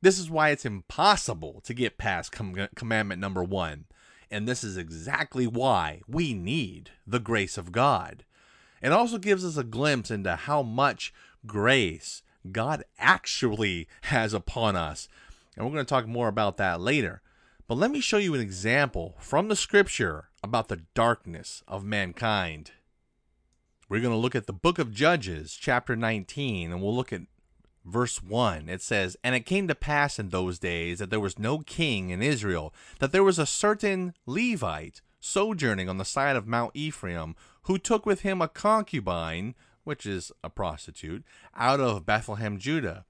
This 0.00 0.18
is 0.18 0.30
why 0.30 0.50
it's 0.50 0.64
impossible 0.64 1.60
to 1.64 1.74
get 1.74 1.98
past 1.98 2.32
com- 2.32 2.68
commandment 2.74 3.20
number 3.20 3.44
one. 3.44 3.84
And 4.30 4.48
this 4.48 4.64
is 4.64 4.76
exactly 4.76 5.46
why 5.46 6.00
we 6.08 6.32
need 6.32 6.90
the 7.06 7.20
grace 7.20 7.58
of 7.58 7.72
God. 7.72 8.24
It 8.82 8.92
also 8.92 9.18
gives 9.18 9.44
us 9.44 9.56
a 9.56 9.64
glimpse 9.64 10.10
into 10.10 10.34
how 10.36 10.62
much 10.62 11.12
grace 11.46 12.22
God 12.52 12.84
actually 12.98 13.88
has 14.02 14.32
upon 14.32 14.76
us. 14.76 15.08
And 15.56 15.64
we're 15.64 15.72
going 15.72 15.84
to 15.84 15.88
talk 15.88 16.06
more 16.06 16.28
about 16.28 16.56
that 16.58 16.80
later. 16.80 17.22
But 17.68 17.78
let 17.78 17.90
me 17.90 18.00
show 18.00 18.18
you 18.18 18.34
an 18.34 18.40
example 18.40 19.16
from 19.18 19.48
the 19.48 19.56
scripture 19.56 20.28
about 20.42 20.68
the 20.68 20.82
darkness 20.94 21.62
of 21.66 21.84
mankind. 21.84 22.72
We're 23.88 24.00
going 24.00 24.14
to 24.14 24.18
look 24.18 24.34
at 24.34 24.46
the 24.46 24.52
book 24.52 24.78
of 24.78 24.92
Judges, 24.92 25.56
chapter 25.60 25.96
19, 25.96 26.72
and 26.72 26.82
we'll 26.82 26.94
look 26.94 27.12
at 27.12 27.22
verse 27.84 28.22
1. 28.22 28.68
It 28.68 28.82
says, 28.82 29.16
And 29.24 29.34
it 29.34 29.46
came 29.46 29.68
to 29.68 29.74
pass 29.74 30.18
in 30.18 30.28
those 30.28 30.58
days 30.58 30.98
that 30.98 31.10
there 31.10 31.20
was 31.20 31.38
no 31.38 31.60
king 31.60 32.10
in 32.10 32.22
Israel, 32.22 32.74
that 32.98 33.12
there 33.12 33.24
was 33.24 33.38
a 33.38 33.46
certain 33.46 34.14
Levite 34.26 35.00
sojourning 35.20 35.88
on 35.88 35.98
the 35.98 36.04
side 36.04 36.36
of 36.36 36.46
Mount 36.46 36.72
Ephraim, 36.74 37.34
who 37.62 37.78
took 37.78 38.06
with 38.06 38.20
him 38.20 38.40
a 38.40 38.48
concubine, 38.48 39.54
which 39.86 40.04
is 40.04 40.32
a 40.42 40.50
prostitute, 40.50 41.24
out 41.54 41.78
of 41.78 42.04
Bethlehem, 42.04 42.58
Judah. 42.58 43.04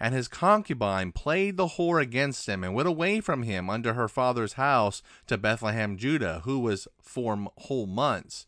And 0.00 0.14
his 0.14 0.28
concubine 0.28 1.12
played 1.12 1.58
the 1.58 1.68
whore 1.68 2.00
against 2.00 2.48
him, 2.48 2.64
and 2.64 2.74
went 2.74 2.88
away 2.88 3.20
from 3.20 3.42
him 3.42 3.68
unto 3.68 3.92
her 3.92 4.08
father's 4.08 4.54
house 4.54 5.02
to 5.26 5.36
Bethlehem, 5.36 5.98
Judah, 5.98 6.40
who 6.44 6.58
was 6.58 6.88
four 7.02 7.46
whole 7.58 7.86
months. 7.86 8.46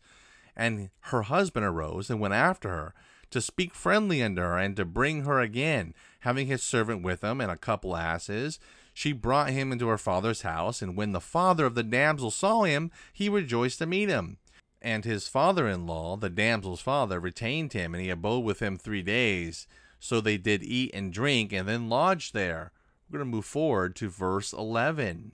And 0.55 0.89
her 1.01 1.21
husband 1.21 1.63
arose 1.63 2.09
and 2.09 2.19
went 2.19 2.33
after 2.33 2.69
her, 2.69 2.93
to 3.29 3.39
speak 3.39 3.75
friendly 3.75 4.23
unto 4.23 4.41
her, 4.41 4.57
and 4.57 4.75
to 4.77 4.83
bring 4.83 5.23
her 5.23 5.39
again. 5.39 5.93
Having 6.21 6.47
his 6.47 6.63
servant 6.63 7.03
with 7.03 7.23
him, 7.23 7.39
and 7.39 7.51
a 7.51 7.55
couple 7.55 7.95
asses, 7.95 8.59
she 8.95 9.11
brought 9.11 9.51
him 9.51 9.71
into 9.71 9.87
her 9.89 9.97
father's 9.99 10.41
house. 10.41 10.81
And 10.81 10.97
when 10.97 11.11
the 11.11 11.21
father 11.21 11.65
of 11.65 11.75
the 11.75 11.83
damsel 11.83 12.31
saw 12.31 12.63
him, 12.63 12.89
he 13.13 13.29
rejoiced 13.29 13.77
to 13.77 13.85
meet 13.85 14.09
him. 14.09 14.39
And 14.85 15.03
his 15.03 15.27
father 15.27 15.67
in 15.67 15.87
law, 15.87 16.15
the 16.15 16.29
damsel's 16.29 16.79
father, 16.79 17.19
retained 17.19 17.73
him, 17.73 17.95
and 17.95 18.03
he 18.03 18.11
abode 18.11 18.45
with 18.45 18.61
him 18.61 18.77
three 18.77 19.01
days. 19.01 19.65
So 19.99 20.21
they 20.21 20.37
did 20.37 20.61
eat 20.61 20.91
and 20.93 21.11
drink, 21.11 21.51
and 21.51 21.67
then 21.67 21.89
lodged 21.89 22.35
there. 22.35 22.71
We're 23.09 23.17
going 23.17 23.31
to 23.31 23.35
move 23.35 23.45
forward 23.45 23.95
to 23.95 24.09
verse 24.09 24.53
11. 24.53 25.31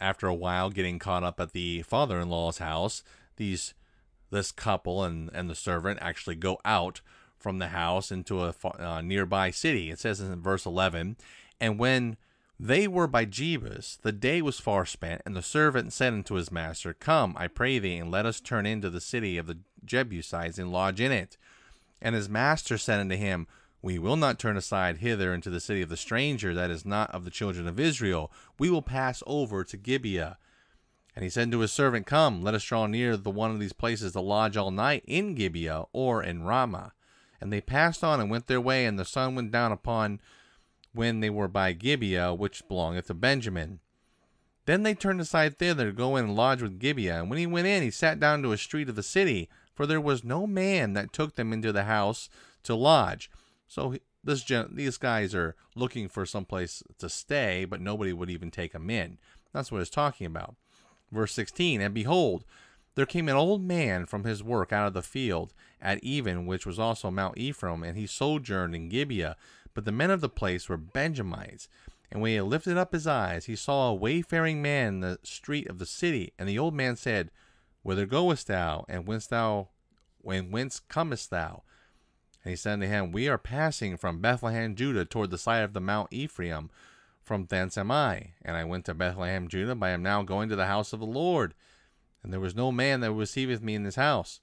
After 0.00 0.26
a 0.26 0.34
while, 0.34 0.70
getting 0.70 0.98
caught 0.98 1.22
up 1.22 1.38
at 1.38 1.52
the 1.52 1.82
father 1.82 2.18
in 2.18 2.28
law's 2.28 2.58
house, 2.58 3.04
these 3.36 3.72
this 4.30 4.50
couple 4.50 5.04
and, 5.04 5.30
and 5.32 5.48
the 5.48 5.54
servant 5.54 6.00
actually 6.02 6.34
go 6.34 6.58
out 6.64 7.00
from 7.38 7.60
the 7.60 7.68
house 7.68 8.10
into 8.10 8.42
a 8.42 8.54
uh, 8.80 9.00
nearby 9.00 9.52
city. 9.52 9.90
It 9.90 10.00
says 10.00 10.20
in 10.20 10.42
verse 10.42 10.66
11, 10.66 11.16
And 11.60 11.78
when 11.78 12.16
they 12.60 12.88
were 12.88 13.06
by 13.06 13.24
Jebus, 13.24 13.98
the 14.02 14.10
day 14.10 14.42
was 14.42 14.58
far 14.58 14.84
spent, 14.84 15.22
and 15.24 15.36
the 15.36 15.42
servant 15.42 15.92
said 15.92 16.12
unto 16.12 16.34
his 16.34 16.50
master, 16.50 16.92
Come, 16.92 17.36
I 17.38 17.46
pray 17.46 17.78
thee, 17.78 17.96
and 17.96 18.10
let 18.10 18.26
us 18.26 18.40
turn 18.40 18.66
into 18.66 18.90
the 18.90 19.00
city 19.00 19.38
of 19.38 19.46
the 19.46 19.58
Jebusites 19.84 20.58
and 20.58 20.72
lodge 20.72 21.00
in 21.00 21.12
it. 21.12 21.36
And 22.02 22.16
his 22.16 22.28
master 22.28 22.76
said 22.76 22.98
unto 22.98 23.14
him, 23.16 23.46
We 23.80 23.98
will 23.98 24.16
not 24.16 24.40
turn 24.40 24.56
aside 24.56 24.98
hither 24.98 25.32
into 25.32 25.50
the 25.50 25.60
city 25.60 25.82
of 25.82 25.88
the 25.88 25.96
stranger 25.96 26.52
that 26.54 26.70
is 26.70 26.84
not 26.84 27.10
of 27.12 27.24
the 27.24 27.30
children 27.30 27.68
of 27.68 27.78
Israel. 27.78 28.32
We 28.58 28.70
will 28.70 28.82
pass 28.82 29.22
over 29.24 29.62
to 29.62 29.76
Gibeah. 29.76 30.38
And 31.14 31.22
he 31.22 31.30
said 31.30 31.52
to 31.52 31.60
his 31.60 31.72
servant, 31.72 32.06
Come, 32.06 32.42
let 32.42 32.54
us 32.54 32.64
draw 32.64 32.86
near 32.86 33.16
the 33.16 33.30
one 33.30 33.52
of 33.52 33.60
these 33.60 33.72
places 33.72 34.12
to 34.12 34.20
lodge 34.20 34.56
all 34.56 34.72
night 34.72 35.04
in 35.06 35.34
Gibeah 35.34 35.84
or 35.92 36.24
in 36.24 36.42
Ramah. 36.42 36.92
And 37.40 37.52
they 37.52 37.60
passed 37.60 38.02
on 38.02 38.20
and 38.20 38.30
went 38.30 38.48
their 38.48 38.60
way, 38.60 38.84
and 38.84 38.98
the 38.98 39.04
sun 39.04 39.36
went 39.36 39.52
down 39.52 39.70
upon 39.70 40.20
when 40.98 41.20
they 41.20 41.30
were 41.30 41.46
by 41.46 41.72
Gibeah, 41.72 42.34
which 42.34 42.66
belongeth 42.66 43.06
to 43.06 43.14
Benjamin. 43.14 43.78
Then 44.66 44.82
they 44.82 44.94
turned 44.94 45.20
aside 45.20 45.56
thither 45.56 45.86
to 45.86 45.92
go 45.92 46.16
in 46.16 46.24
and 46.24 46.34
lodge 46.34 46.60
with 46.60 46.80
Gibeah. 46.80 47.20
And 47.20 47.30
when 47.30 47.38
he 47.38 47.46
went 47.46 47.68
in, 47.68 47.84
he 47.84 47.90
sat 47.92 48.18
down 48.18 48.42
to 48.42 48.50
a 48.50 48.58
street 48.58 48.88
of 48.88 48.96
the 48.96 49.04
city, 49.04 49.48
for 49.76 49.86
there 49.86 50.00
was 50.00 50.24
no 50.24 50.44
man 50.44 50.94
that 50.94 51.12
took 51.12 51.36
them 51.36 51.52
into 51.52 51.70
the 51.70 51.84
house 51.84 52.28
to 52.64 52.74
lodge. 52.74 53.30
So 53.68 53.94
this 54.24 54.44
these 54.72 54.96
guys 54.96 55.36
are 55.36 55.54
looking 55.76 56.08
for 56.08 56.26
some 56.26 56.44
place 56.44 56.82
to 56.98 57.08
stay, 57.08 57.64
but 57.64 57.80
nobody 57.80 58.12
would 58.12 58.28
even 58.28 58.50
take 58.50 58.72
them 58.72 58.90
in. 58.90 59.18
That's 59.52 59.70
what 59.70 59.80
it's 59.80 59.90
talking 59.90 60.26
about. 60.26 60.56
Verse 61.12 61.32
16 61.32 61.80
And 61.80 61.94
behold, 61.94 62.44
there 62.96 63.06
came 63.06 63.28
an 63.28 63.36
old 63.36 63.62
man 63.62 64.04
from 64.04 64.24
his 64.24 64.42
work 64.42 64.72
out 64.72 64.88
of 64.88 64.94
the 64.94 65.02
field 65.02 65.54
at 65.80 66.02
even, 66.02 66.44
which 66.44 66.66
was 66.66 66.80
also 66.80 67.08
Mount 67.08 67.38
Ephraim, 67.38 67.84
and 67.84 67.96
he 67.96 68.08
sojourned 68.08 68.74
in 68.74 68.88
Gibeah. 68.88 69.36
But 69.78 69.84
the 69.84 69.92
men 69.92 70.10
of 70.10 70.20
the 70.20 70.28
place 70.28 70.68
were 70.68 70.76
Benjamites. 70.76 71.68
And 72.10 72.20
when 72.20 72.32
he 72.32 72.40
lifted 72.40 72.76
up 72.76 72.92
his 72.92 73.06
eyes, 73.06 73.44
he 73.44 73.54
saw 73.54 73.90
a 73.90 73.94
wayfaring 73.94 74.60
man 74.60 74.94
in 74.94 75.00
the 75.02 75.20
street 75.22 75.70
of 75.70 75.78
the 75.78 75.86
city. 75.86 76.32
And 76.36 76.48
the 76.48 76.58
old 76.58 76.74
man 76.74 76.96
said, 76.96 77.30
Whither 77.84 78.04
goest 78.04 78.48
thou, 78.48 78.84
and 78.88 79.06
whence 79.06 79.28
thou, 79.28 79.68
and 80.28 80.50
whence 80.50 80.80
comest 80.80 81.30
thou? 81.30 81.62
And 82.42 82.50
he 82.50 82.56
said 82.56 82.72
unto 82.72 82.88
him, 82.88 83.12
We 83.12 83.28
are 83.28 83.38
passing 83.38 83.96
from 83.96 84.20
Bethlehem, 84.20 84.74
Judah, 84.74 85.04
toward 85.04 85.30
the 85.30 85.38
side 85.38 85.62
of 85.62 85.74
the 85.74 85.80
Mount 85.80 86.08
Ephraim. 86.12 86.70
From 87.22 87.46
thence 87.46 87.78
am 87.78 87.92
I. 87.92 88.32
And 88.42 88.56
I 88.56 88.64
went 88.64 88.84
to 88.86 88.94
Bethlehem, 88.94 89.46
Judah, 89.46 89.76
but 89.76 89.86
I 89.86 89.90
am 89.90 90.02
now 90.02 90.24
going 90.24 90.48
to 90.48 90.56
the 90.56 90.66
house 90.66 90.92
of 90.92 90.98
the 90.98 91.06
Lord. 91.06 91.54
And 92.24 92.32
there 92.32 92.40
was 92.40 92.56
no 92.56 92.72
man 92.72 92.98
that 93.02 93.12
receiveth 93.12 93.62
me 93.62 93.76
in 93.76 93.84
this 93.84 93.94
house. 93.94 94.40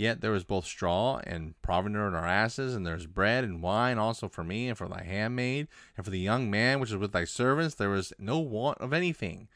Yet 0.00 0.22
there 0.22 0.30
was 0.30 0.44
both 0.44 0.64
straw 0.64 1.20
and 1.24 1.60
provender 1.60 2.08
in 2.08 2.14
our 2.14 2.26
asses, 2.26 2.74
and 2.74 2.86
there 2.86 2.94
was 2.94 3.06
bread 3.06 3.44
and 3.44 3.62
wine 3.62 3.98
also 3.98 4.28
for 4.28 4.42
me 4.42 4.66
and 4.66 4.78
for 4.78 4.88
thy 4.88 5.02
handmaid, 5.02 5.68
and 5.94 6.06
for 6.06 6.10
the 6.10 6.18
young 6.18 6.50
man 6.50 6.80
which 6.80 6.88
is 6.88 6.96
with 6.96 7.12
thy 7.12 7.24
servants. 7.24 7.74
There 7.74 7.90
was 7.90 8.14
no 8.18 8.38
want 8.38 8.78
of 8.78 8.94
anything. 8.94 9.48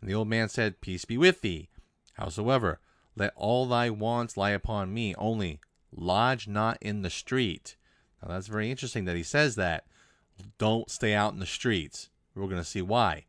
And 0.00 0.08
the 0.08 0.14
old 0.14 0.28
man 0.28 0.50
said, 0.50 0.80
Peace 0.80 1.04
be 1.04 1.18
with 1.18 1.40
thee. 1.40 1.68
Howsoever, 2.12 2.78
let 3.16 3.32
all 3.34 3.66
thy 3.66 3.90
wants 3.90 4.36
lie 4.36 4.52
upon 4.52 4.94
me, 4.94 5.16
only 5.16 5.58
lodge 5.90 6.46
not 6.46 6.78
in 6.80 7.02
the 7.02 7.10
street. 7.10 7.74
Now 8.22 8.28
that's 8.28 8.46
very 8.46 8.70
interesting 8.70 9.04
that 9.06 9.16
he 9.16 9.24
says 9.24 9.56
that 9.56 9.84
don't 10.58 10.88
stay 10.92 11.12
out 11.12 11.32
in 11.32 11.40
the 11.40 11.44
streets. 11.44 12.08
We're 12.36 12.44
going 12.44 12.58
to 12.58 12.64
see 12.64 12.82
why. 12.82 13.24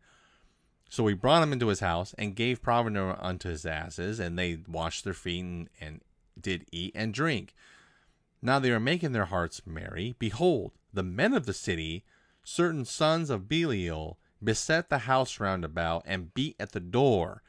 So 0.87 1.03
we 1.03 1.15
brought 1.15 1.41
him 1.41 1.51
into 1.51 1.69
his 1.69 1.79
house 1.79 2.13
and 2.19 2.35
gave 2.35 2.61
provender 2.61 3.17
unto 3.19 3.49
his 3.49 3.65
asses, 3.65 4.19
and 4.19 4.37
they 4.37 4.59
washed 4.67 5.03
their 5.03 5.15
feet 5.15 5.41
and, 5.43 5.69
and 5.81 6.01
did 6.41 6.65
eat 6.71 6.91
and 6.95 7.13
drink. 7.13 7.53
Now 8.41 8.59
they 8.59 8.71
are 8.71 8.79
making 8.79 9.11
their 9.11 9.25
hearts 9.25 9.61
merry. 9.65 10.15
Behold, 10.19 10.71
the 10.93 11.03
men 11.03 11.33
of 11.33 11.45
the 11.45 11.53
city, 11.53 12.03
certain 12.43 12.85
sons 12.85 13.29
of 13.29 13.47
Belial, 13.49 14.17
beset 14.43 14.89
the 14.89 14.99
house 14.99 15.39
round 15.39 15.65
about 15.65 16.03
and 16.05 16.33
beat 16.33 16.55
at 16.59 16.71
the 16.71 16.79
door, 16.79 17.43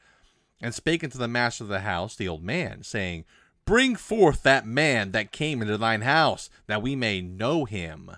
and 0.61 0.75
spake 0.75 1.03
unto 1.03 1.17
the 1.17 1.27
master 1.27 1.63
of 1.63 1.69
the 1.69 1.79
house, 1.79 2.15
the 2.15 2.27
old 2.27 2.43
man, 2.43 2.83
saying, 2.83 3.25
Bring 3.65 3.95
forth 3.95 4.43
that 4.43 4.65
man 4.65 5.11
that 5.11 5.31
came 5.31 5.61
into 5.61 5.77
thine 5.77 6.01
house, 6.01 6.49
that 6.67 6.81
we 6.81 6.95
may 6.95 7.21
know 7.21 7.65
him. 7.65 8.11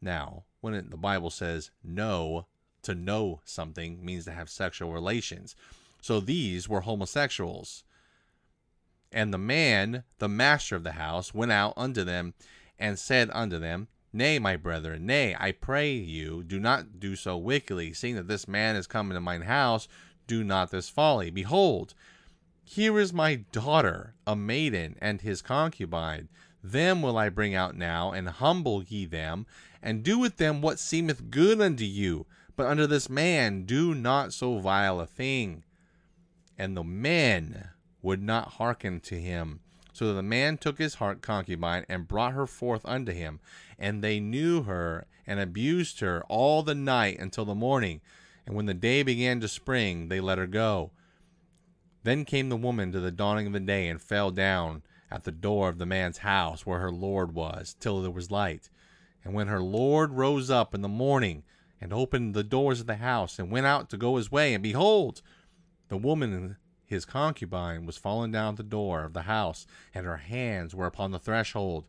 Now, 0.00 0.44
when 0.60 0.74
it, 0.74 0.90
the 0.90 0.96
Bible 0.96 1.30
says 1.30 1.70
know, 1.82 2.46
to 2.82 2.94
know 2.94 3.40
something 3.44 4.04
means 4.04 4.24
to 4.24 4.32
have 4.32 4.50
sexual 4.50 4.92
relations. 4.92 5.54
So 6.00 6.20
these 6.20 6.68
were 6.68 6.82
homosexuals. 6.82 7.84
And 9.14 9.32
the 9.32 9.38
man, 9.38 10.02
the 10.18 10.28
master 10.28 10.74
of 10.74 10.82
the 10.82 10.92
house, 10.92 11.32
went 11.32 11.52
out 11.52 11.72
unto 11.76 12.02
them 12.02 12.34
and 12.80 12.98
said 12.98 13.30
unto 13.32 13.60
them, 13.60 13.86
Nay, 14.12 14.40
my 14.40 14.56
brethren, 14.56 15.06
nay, 15.06 15.36
I 15.38 15.52
pray 15.52 15.92
you, 15.92 16.42
do 16.42 16.58
not 16.58 16.98
do 16.98 17.14
so 17.14 17.36
wickedly, 17.36 17.92
seeing 17.92 18.16
that 18.16 18.26
this 18.26 18.48
man 18.48 18.74
is 18.74 18.88
come 18.88 19.12
into 19.12 19.20
mine 19.20 19.42
house, 19.42 19.86
do 20.26 20.42
not 20.42 20.72
this 20.72 20.88
folly. 20.88 21.30
Behold, 21.30 21.94
here 22.64 22.98
is 22.98 23.12
my 23.12 23.36
daughter, 23.52 24.14
a 24.26 24.34
maiden, 24.34 24.96
and 25.00 25.20
his 25.20 25.42
concubine. 25.42 26.28
Them 26.60 27.00
will 27.00 27.16
I 27.16 27.28
bring 27.28 27.54
out 27.54 27.76
now, 27.76 28.10
and 28.10 28.28
humble 28.28 28.82
ye 28.82 29.04
them, 29.04 29.46
and 29.80 30.02
do 30.02 30.18
with 30.18 30.38
them 30.38 30.60
what 30.60 30.80
seemeth 30.80 31.30
good 31.30 31.60
unto 31.60 31.84
you. 31.84 32.26
But 32.56 32.66
unto 32.66 32.88
this 32.88 33.08
man 33.08 33.64
do 33.64 33.94
not 33.94 34.32
so 34.32 34.58
vile 34.58 34.98
a 34.98 35.06
thing. 35.06 35.62
And 36.58 36.76
the 36.76 36.84
men 36.84 37.70
would 38.04 38.22
not 38.22 38.52
hearken 38.52 39.00
to 39.00 39.18
him. 39.18 39.60
So 39.92 40.12
the 40.12 40.22
man 40.22 40.58
took 40.58 40.78
his 40.78 40.96
heart 40.96 41.22
concubine 41.22 41.86
and 41.88 42.06
brought 42.06 42.34
her 42.34 42.46
forth 42.46 42.82
unto 42.84 43.12
him. 43.12 43.40
And 43.78 44.02
they 44.02 44.20
knew 44.20 44.64
her 44.64 45.06
and 45.26 45.40
abused 45.40 46.00
her 46.00 46.22
all 46.28 46.62
the 46.62 46.74
night 46.74 47.18
until 47.18 47.44
the 47.44 47.54
morning. 47.54 48.00
And 48.46 48.54
when 48.54 48.66
the 48.66 48.74
day 48.74 49.02
began 49.02 49.40
to 49.40 49.48
spring, 49.48 50.08
they 50.08 50.20
let 50.20 50.38
her 50.38 50.46
go. 50.46 50.90
Then 52.02 52.26
came 52.26 52.50
the 52.50 52.56
woman 52.56 52.92
to 52.92 53.00
the 53.00 53.10
dawning 53.10 53.46
of 53.46 53.54
the 53.54 53.60
day 53.60 53.88
and 53.88 54.02
fell 54.02 54.30
down 54.30 54.82
at 55.10 55.24
the 55.24 55.32
door 55.32 55.68
of 55.70 55.78
the 55.78 55.86
man's 55.86 56.18
house 56.18 56.66
where 56.66 56.80
her 56.80 56.92
Lord 56.92 57.34
was, 57.34 57.74
till 57.80 58.02
there 58.02 58.10
was 58.10 58.30
light. 58.30 58.68
And 59.24 59.32
when 59.32 59.46
her 59.46 59.62
Lord 59.62 60.12
rose 60.12 60.50
up 60.50 60.74
in 60.74 60.82
the 60.82 60.88
morning 60.88 61.44
and 61.80 61.92
opened 61.92 62.34
the 62.34 62.44
doors 62.44 62.80
of 62.80 62.86
the 62.86 62.96
house 62.96 63.38
and 63.38 63.50
went 63.50 63.64
out 63.64 63.88
to 63.90 63.96
go 63.96 64.16
his 64.16 64.30
way, 64.30 64.52
and 64.52 64.62
behold, 64.62 65.22
the 65.88 65.96
woman 65.96 66.56
his 66.86 67.04
concubine 67.04 67.86
was 67.86 67.96
fallen 67.96 68.30
down 68.30 68.54
at 68.54 68.56
the 68.56 68.62
door 68.62 69.04
of 69.04 69.12
the 69.12 69.22
house, 69.22 69.66
and 69.94 70.06
her 70.06 70.18
hands 70.18 70.74
were 70.74 70.86
upon 70.86 71.10
the 71.10 71.18
threshold. 71.18 71.86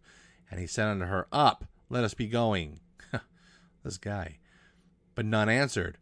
And 0.50 0.60
he 0.60 0.68
said 0.68 0.88
unto 0.88 1.06
her, 1.06 1.28
Up, 1.32 1.66
let 1.90 2.04
us 2.04 2.14
be 2.14 2.28
going. 2.28 2.80
this 3.84 3.98
guy. 3.98 4.38
But 5.14 5.26
none 5.26 5.50
answered. 5.50 5.98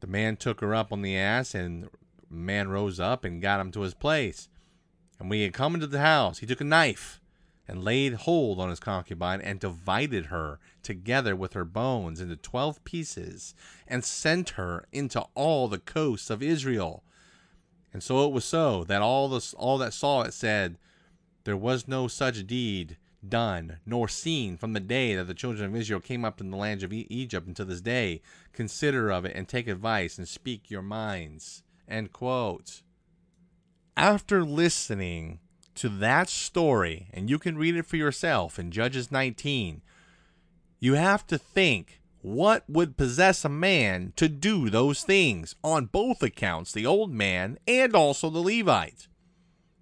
The 0.00 0.06
man 0.06 0.36
took 0.36 0.60
her 0.60 0.74
up 0.74 0.92
on 0.92 1.02
the 1.02 1.16
ass, 1.16 1.54
and 1.54 1.84
the 1.84 1.90
man 2.28 2.68
rose 2.68 3.00
up 3.00 3.24
and 3.24 3.40
got 3.40 3.60
him 3.60 3.72
to 3.72 3.80
his 3.80 3.94
place. 3.94 4.48
And 5.18 5.30
when 5.30 5.38
he 5.38 5.44
had 5.44 5.54
come 5.54 5.74
into 5.74 5.86
the 5.86 6.00
house, 6.00 6.38
he 6.38 6.46
took 6.46 6.60
a 6.60 6.64
knife 6.64 7.20
and 7.68 7.82
laid 7.82 8.14
hold 8.14 8.60
on 8.60 8.70
his 8.70 8.80
concubine 8.80 9.40
and 9.40 9.58
divided 9.58 10.26
her 10.26 10.60
together 10.82 11.34
with 11.34 11.54
her 11.54 11.64
bones 11.64 12.20
into 12.20 12.36
twelve 12.36 12.84
pieces 12.84 13.54
and 13.88 14.04
sent 14.04 14.50
her 14.50 14.86
into 14.92 15.20
all 15.34 15.68
the 15.68 15.78
coasts 15.78 16.30
of 16.30 16.42
Israel. 16.42 17.02
And 17.96 18.02
so 18.02 18.26
it 18.26 18.32
was 18.32 18.44
so 18.44 18.84
that 18.84 19.00
all 19.00 19.26
the 19.26 19.54
all 19.56 19.78
that 19.78 19.94
saw 19.94 20.20
it 20.20 20.34
said, 20.34 20.76
There 21.44 21.56
was 21.56 21.88
no 21.88 22.08
such 22.08 22.46
deed 22.46 22.98
done 23.26 23.78
nor 23.86 24.06
seen 24.06 24.58
from 24.58 24.74
the 24.74 24.80
day 24.80 25.14
that 25.14 25.24
the 25.24 25.32
children 25.32 25.70
of 25.70 25.74
Israel 25.74 26.00
came 26.00 26.22
up 26.22 26.38
in 26.38 26.50
the 26.50 26.58
land 26.58 26.82
of 26.82 26.92
e- 26.92 27.06
Egypt 27.08 27.46
until 27.46 27.64
this 27.64 27.80
day. 27.80 28.20
Consider 28.52 29.10
of 29.10 29.24
it 29.24 29.34
and 29.34 29.48
take 29.48 29.66
advice 29.66 30.18
and 30.18 30.28
speak 30.28 30.70
your 30.70 30.82
minds. 30.82 31.62
End 31.88 32.12
quote. 32.12 32.82
After 33.96 34.44
listening 34.44 35.40
to 35.76 35.88
that 35.88 36.28
story, 36.28 37.08
and 37.14 37.30
you 37.30 37.38
can 37.38 37.56
read 37.56 37.76
it 37.76 37.86
for 37.86 37.96
yourself 37.96 38.58
in 38.58 38.72
Judges 38.72 39.10
19, 39.10 39.80
you 40.80 40.92
have 40.96 41.26
to 41.28 41.38
think 41.38 42.02
what 42.26 42.64
would 42.68 42.96
possess 42.96 43.44
a 43.44 43.48
man 43.48 44.12
to 44.16 44.28
do 44.28 44.68
those 44.68 45.04
things 45.04 45.54
on 45.62 45.86
both 45.86 46.24
accounts, 46.24 46.72
the 46.72 46.84
old 46.84 47.12
man 47.12 47.56
and 47.68 47.94
also 47.94 48.28
the 48.28 48.40
Levite? 48.40 49.06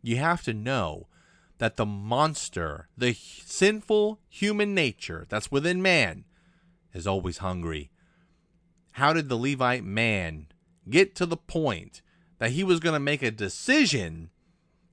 You 0.02 0.16
have 0.18 0.42
to 0.42 0.52
know 0.52 1.08
that 1.56 1.76
the 1.76 1.86
monster, 1.86 2.90
the 2.98 3.14
sinful 3.14 4.20
human 4.28 4.74
nature 4.74 5.24
that's 5.30 5.50
within 5.50 5.80
man, 5.80 6.24
is 6.92 7.06
always 7.06 7.38
hungry. 7.38 7.90
How 8.90 9.14
did 9.14 9.30
the 9.30 9.38
Levite 9.38 9.82
man 9.82 10.48
get 10.90 11.14
to 11.14 11.24
the 11.24 11.38
point 11.38 12.02
that 12.40 12.50
he 12.50 12.62
was 12.62 12.78
going 12.78 12.92
to 12.92 13.00
make 13.00 13.22
a 13.22 13.30
decision 13.30 14.28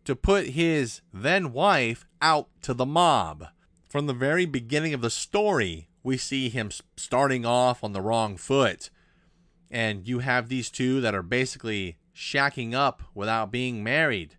to 0.06 0.16
put 0.16 0.52
his 0.52 1.02
then 1.14 1.52
wife 1.52 2.06
out 2.22 2.48
to 2.62 2.74
the 2.74 2.86
mob? 2.86 3.48
From 3.90 4.08
the 4.08 4.14
very 4.14 4.46
beginning 4.46 4.94
of 4.94 5.02
the 5.02 5.10
story, 5.10 5.90
we 6.04 6.18
see 6.18 6.50
him 6.50 6.72
starting 6.96 7.46
off 7.46 7.84
on 7.84 7.94
the 7.94 8.02
wrong 8.02 8.38
foot. 8.38 8.90
And 9.70 10.08
you 10.08 10.20
have 10.20 10.50
these 10.50 10.70
two 10.70 11.00
that 11.02 11.16
are 11.16 11.24
basically 11.24 11.98
shacking 12.16 12.74
up 12.74 13.04
without 13.14 13.52
being 13.52 13.84
married. 13.84 14.36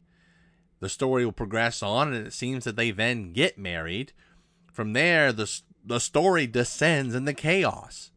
The 0.81 0.89
story 0.89 1.25
will 1.25 1.33
progress 1.33 1.83
on, 1.83 2.13
and 2.13 2.27
it 2.27 2.33
seems 2.33 2.65
that 2.65 2.77
they 2.77 2.91
then 2.91 3.33
get 3.33 3.57
married. 3.57 4.13
From 4.73 4.93
there, 4.93 5.33
the, 5.33 5.51
the 5.85 6.01
story 6.01 6.47
descends 6.47 7.15
into 7.15 7.33
chaos. 7.33 8.11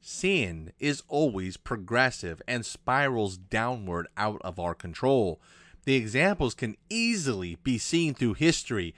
Sin 0.00 0.72
is 0.80 1.04
always 1.08 1.56
progressive 1.56 2.42
and 2.48 2.66
spirals 2.66 3.36
downward 3.36 4.08
out 4.16 4.40
of 4.42 4.58
our 4.58 4.74
control. 4.74 5.40
The 5.84 5.94
examples 5.94 6.54
can 6.54 6.76
easily 6.88 7.56
be 7.62 7.78
seen 7.78 8.14
through 8.14 8.34
history 8.34 8.94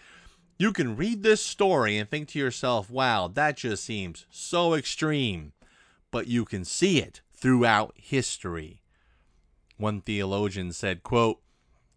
you 0.63 0.73
can 0.73 0.95
read 0.95 1.25
this 1.25 1.43
story 1.43 1.99
and 1.99 2.09
think 2.09 2.29
to 2.29 2.39
yourself, 2.39 2.89
wow, 2.89 3.27
that 3.27 3.57
just 3.57 3.83
seems 3.83 4.27
so 4.31 4.75
extreme. 4.75 5.53
But 6.13 6.29
you 6.29 6.45
can 6.45 6.65
see 6.65 7.01
it 7.01 7.21
throughout 7.35 7.95
history. 7.97 8.81
One 9.77 10.01
theologian 10.01 10.73
said, 10.73 11.03
quote, 11.03 11.41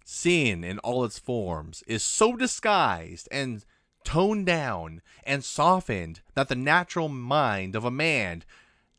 Sin 0.03 0.63
in 0.63 0.79
all 0.79 1.05
its 1.05 1.19
forms 1.19 1.83
is 1.85 2.01
so 2.01 2.35
disguised 2.35 3.27
and 3.31 3.63
toned 4.03 4.47
down 4.47 5.03
and 5.23 5.43
softened 5.43 6.21
that 6.33 6.47
the 6.47 6.55
natural 6.55 7.07
mind 7.07 7.75
of 7.75 7.85
a 7.85 7.91
man 7.91 8.43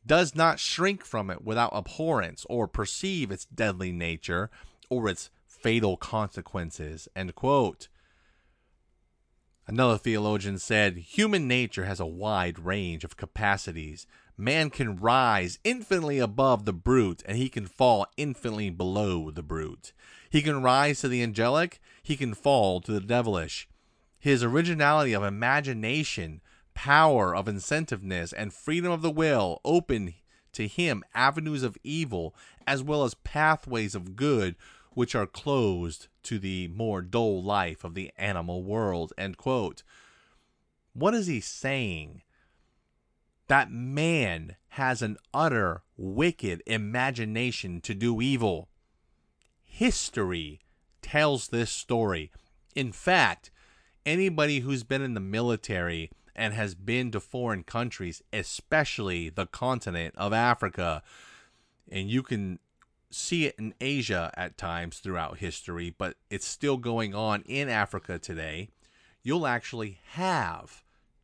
does 0.05 0.33
not 0.33 0.61
shrink 0.61 1.03
from 1.03 1.29
it 1.29 1.43
without 1.43 1.75
abhorrence 1.75 2.45
or 2.49 2.69
perceive 2.69 3.31
its 3.31 3.43
deadly 3.43 3.91
nature 3.91 4.49
or 4.89 5.09
its 5.09 5.29
fatal 5.45 5.97
consequences. 5.97 7.09
End 7.17 7.35
quote. 7.35 7.89
Another 9.67 9.97
theologian 9.97 10.59
said, 10.59 10.97
Human 10.97 11.45
nature 11.45 11.83
has 11.83 11.99
a 11.99 12.05
wide 12.05 12.57
range 12.57 13.03
of 13.03 13.17
capacities. 13.17 14.07
Man 14.37 14.69
can 14.69 14.95
rise 14.95 15.59
infinitely 15.65 16.19
above 16.19 16.63
the 16.63 16.71
brute, 16.71 17.21
and 17.25 17.37
he 17.37 17.49
can 17.49 17.65
fall 17.65 18.07
infinitely 18.15 18.69
below 18.69 19.29
the 19.29 19.43
brute. 19.43 19.91
He 20.29 20.41
can 20.41 20.63
rise 20.63 21.01
to 21.01 21.09
the 21.09 21.21
angelic, 21.21 21.81
he 22.01 22.15
can 22.15 22.33
fall 22.33 22.79
to 22.81 22.93
the 22.93 23.01
devilish. 23.01 23.67
His 24.17 24.41
originality 24.41 25.11
of 25.11 25.23
imagination, 25.23 26.41
power 26.73 27.35
of 27.35 27.49
incentiveness, 27.49 28.31
and 28.31 28.53
freedom 28.53 28.91
of 28.91 29.01
the 29.01 29.11
will 29.11 29.59
open 29.65 30.13
to 30.53 30.67
him 30.67 31.03
avenues 31.13 31.63
of 31.63 31.77
evil 31.83 32.33
as 32.65 32.81
well 32.81 33.03
as 33.03 33.15
pathways 33.15 33.95
of 33.95 34.15
good 34.15 34.55
which 34.91 35.13
are 35.13 35.27
closed 35.27 36.07
to 36.27 36.37
the 36.39 36.67
more 36.67 37.01
dull 37.01 37.41
life 37.41 37.85
of 37.85 37.93
the 37.93 38.11
animal 38.17 38.61
world. 38.61 39.13
End 39.17 39.37
quote. 39.37 39.81
What 40.91 41.13
is 41.13 41.27
he 41.27 41.39
saying? 41.39 42.21
That 43.47 43.71
man 43.71 44.57
has 44.71 45.01
an 45.01 45.15
utter 45.33 45.83
wicked 45.95 46.61
imagination 46.65 47.79
to 47.79 47.93
do 47.93 48.21
evil. 48.21 48.67
History 49.63 50.59
tells 51.01 51.47
this 51.47 51.71
story. 51.71 52.29
In 52.75 52.91
fact, 52.91 53.49
anybody 54.05 54.59
who's 54.59 54.83
been 54.83 55.01
in 55.01 55.13
the 55.13 55.21
military 55.21 56.11
and 56.35 56.53
has 56.53 56.75
been 56.75 57.09
to 57.11 57.21
foreign 57.21 57.63
countries, 57.63 58.21
especially 58.33 59.29
the 59.29 59.45
continent 59.45 60.13
of 60.17 60.33
Africa, 60.33 61.01
and 61.89 62.09
you 62.09 62.21
can 62.21 62.59
see 63.09 63.45
it 63.45 63.55
in 63.57 63.73
Asia 63.79 64.31
at 64.35 64.57
times 64.57 64.99
throughout 64.99 65.37
history, 65.37 65.93
but 65.97 66.15
it's 66.29 66.47
still 66.47 66.77
going 66.77 67.15
on 67.15 67.43
in 67.43 67.69
Africa 67.69 68.19
today. 68.19 68.69
You'll 69.23 69.47
actually 69.47 69.99
have 70.11 70.83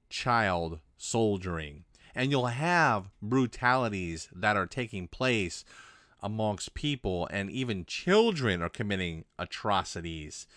child 0.09 0.79
soldiering 0.97 1.83
and 2.15 2.31
you'll 2.31 2.47
have 2.47 3.09
brutalities 3.21 4.29
that 4.33 4.55
are 4.55 4.67
taking 4.67 5.07
place 5.07 5.65
amongst 6.21 6.73
people, 6.73 7.27
and 7.31 7.51
even 7.51 7.85
children 7.85 8.61
are 8.61 8.69
committing 8.69 9.25
atrocities 9.37 10.47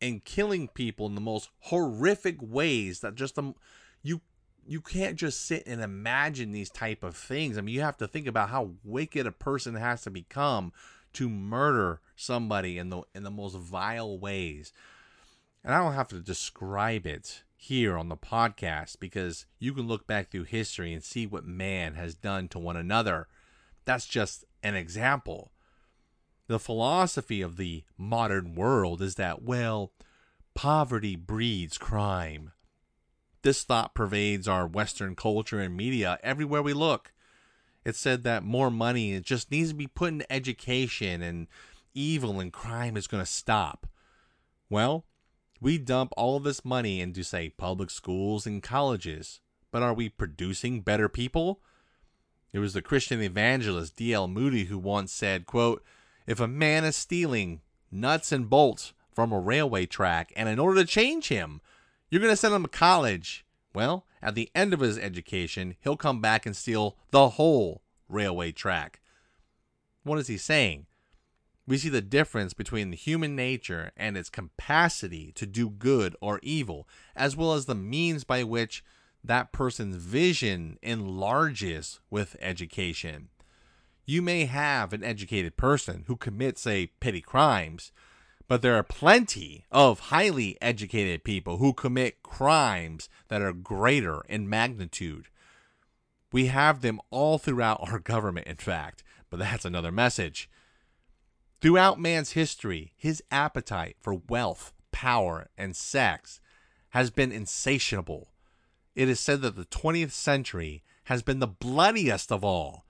and 0.00 0.24
killing 0.24 0.68
people 0.68 1.06
in 1.06 1.14
the 1.14 1.20
most 1.20 1.50
horrific 1.64 2.36
ways 2.40 3.00
that 3.00 3.14
just 3.14 3.38
um, 3.38 3.54
you 4.66 4.80
can't 4.80 5.16
just 5.16 5.44
sit 5.44 5.66
and 5.66 5.80
imagine 5.80 6.52
these 6.52 6.70
type 6.70 7.02
of 7.02 7.16
things. 7.16 7.56
I 7.56 7.60
mean, 7.60 7.74
you 7.74 7.80
have 7.80 7.96
to 7.98 8.08
think 8.08 8.26
about 8.26 8.50
how 8.50 8.72
wicked 8.84 9.26
a 9.26 9.32
person 9.32 9.74
has 9.74 10.02
to 10.02 10.10
become 10.10 10.72
to 11.14 11.28
murder 11.28 12.00
somebody 12.14 12.78
in 12.78 12.90
the 12.90 13.02
in 13.14 13.22
the 13.22 13.30
most 13.30 13.56
vile 13.56 14.18
ways. 14.18 14.72
And 15.64 15.74
I 15.74 15.78
don't 15.78 15.94
have 15.94 16.08
to 16.08 16.20
describe 16.20 17.06
it 17.06 17.42
here 17.56 17.98
on 17.98 18.08
the 18.08 18.16
podcast 18.16 18.98
because 18.98 19.44
you 19.58 19.74
can 19.74 19.86
look 19.86 20.06
back 20.06 20.30
through 20.30 20.44
history 20.44 20.94
and 20.94 21.04
see 21.04 21.26
what 21.26 21.44
man 21.44 21.94
has 21.94 22.14
done 22.14 22.48
to 22.48 22.58
one 22.58 22.76
another. 22.76 23.28
That's 23.84 24.06
just 24.06 24.44
an 24.62 24.74
example. 24.74 25.52
The 26.46 26.58
philosophy 26.58 27.42
of 27.42 27.56
the 27.56 27.84
modern 27.98 28.54
world 28.54 29.02
is 29.02 29.16
that, 29.16 29.42
well, 29.42 29.92
poverty 30.54 31.14
breeds 31.14 31.76
crime. 31.76 32.52
This 33.42 33.64
thought 33.64 33.94
pervades 33.94 34.46
our 34.46 34.66
Western 34.66 35.16
culture 35.16 35.60
and 35.60 35.76
media 35.76 36.18
everywhere 36.22 36.62
we 36.62 36.72
look. 36.72 37.12
It's 37.84 37.98
said 37.98 38.24
that 38.24 38.44
more 38.44 38.70
money 38.70 39.18
just 39.20 39.50
needs 39.50 39.70
to 39.70 39.74
be 39.74 39.86
put 39.86 40.12
into 40.12 40.32
education 40.32 41.22
and 41.22 41.46
evil 41.94 42.38
and 42.38 42.52
crime 42.52 42.96
is 42.96 43.06
going 43.06 43.22
to 43.22 43.30
stop. 43.30 43.86
Well, 44.68 45.06
we 45.60 45.78
dump 45.78 46.12
all 46.16 46.36
of 46.36 46.44
this 46.44 46.64
money 46.64 47.00
into, 47.00 47.22
say, 47.22 47.48
public 47.50 47.90
schools 47.90 48.46
and 48.46 48.62
colleges, 48.62 49.40
but 49.70 49.82
are 49.82 49.94
we 49.94 50.08
producing 50.08 50.82
better 50.82 51.08
people? 51.08 51.60
It 52.52 52.58
was 52.58 52.74
the 52.74 52.82
Christian 52.82 53.22
evangelist 53.22 53.96
D.L. 53.96 54.28
Moody 54.28 54.64
who 54.64 54.78
once 54.78 55.12
said, 55.12 55.46
quote, 55.46 55.82
If 56.26 56.40
a 56.40 56.48
man 56.48 56.84
is 56.84 56.96
stealing 56.96 57.60
nuts 57.90 58.32
and 58.32 58.50
bolts 58.50 58.92
from 59.14 59.32
a 59.32 59.40
railway 59.40 59.86
track, 59.86 60.32
and 60.36 60.48
in 60.48 60.58
order 60.58 60.80
to 60.80 60.86
change 60.86 61.28
him, 61.28 61.60
you're 62.10 62.20
going 62.20 62.32
to 62.32 62.36
send 62.36 62.54
him 62.54 62.62
to 62.64 62.68
college. 62.68 63.44
Well, 63.72 64.04
at 64.20 64.34
the 64.34 64.50
end 64.54 64.74
of 64.74 64.80
his 64.80 64.98
education, 64.98 65.76
he'll 65.80 65.96
come 65.96 66.20
back 66.20 66.44
and 66.44 66.56
steal 66.56 66.96
the 67.10 67.30
whole 67.30 67.82
railway 68.08 68.52
track. 68.52 69.00
What 70.02 70.18
is 70.18 70.26
he 70.26 70.36
saying? 70.36 70.86
We 71.66 71.78
see 71.78 71.88
the 71.88 72.00
difference 72.00 72.52
between 72.52 72.92
human 72.92 73.36
nature 73.36 73.92
and 73.96 74.16
its 74.16 74.28
capacity 74.28 75.30
to 75.36 75.46
do 75.46 75.70
good 75.70 76.16
or 76.20 76.40
evil, 76.42 76.88
as 77.14 77.36
well 77.36 77.52
as 77.52 77.66
the 77.66 77.76
means 77.76 78.24
by 78.24 78.42
which 78.42 78.82
that 79.22 79.52
person's 79.52 79.96
vision 79.96 80.78
enlarges 80.82 82.00
with 82.10 82.36
education. 82.40 83.28
You 84.04 84.22
may 84.22 84.46
have 84.46 84.92
an 84.92 85.04
educated 85.04 85.56
person 85.56 86.04
who 86.08 86.16
commits, 86.16 86.62
say, 86.62 86.86
petty 86.98 87.20
crimes, 87.20 87.92
but 88.50 88.62
there 88.62 88.74
are 88.74 88.82
plenty 88.82 89.64
of 89.70 90.00
highly 90.10 90.58
educated 90.60 91.22
people 91.22 91.58
who 91.58 91.72
commit 91.72 92.20
crimes 92.24 93.08
that 93.28 93.40
are 93.40 93.52
greater 93.52 94.22
in 94.28 94.48
magnitude. 94.48 95.28
We 96.32 96.46
have 96.46 96.80
them 96.80 97.00
all 97.10 97.38
throughout 97.38 97.78
our 97.80 97.98
government, 98.14 98.48
in 98.48 98.56
fact, 98.56 99.04
but 99.30 99.38
that's 99.38 99.64
another 99.64 99.92
message. 99.92 100.50
Throughout 101.60 102.00
man's 102.00 102.32
history, 102.32 102.92
his 102.96 103.22
appetite 103.30 103.94
for 104.00 104.14
wealth, 104.14 104.72
power, 104.90 105.46
and 105.56 105.76
sex 105.76 106.40
has 106.88 107.12
been 107.12 107.30
insatiable. 107.30 108.32
It 108.96 109.08
is 109.08 109.20
said 109.20 109.42
that 109.42 109.54
the 109.54 109.64
20th 109.66 110.10
century 110.10 110.82
has 111.04 111.22
been 111.22 111.38
the 111.38 111.46
bloodiest 111.46 112.32
of 112.32 112.42
all. 112.42 112.84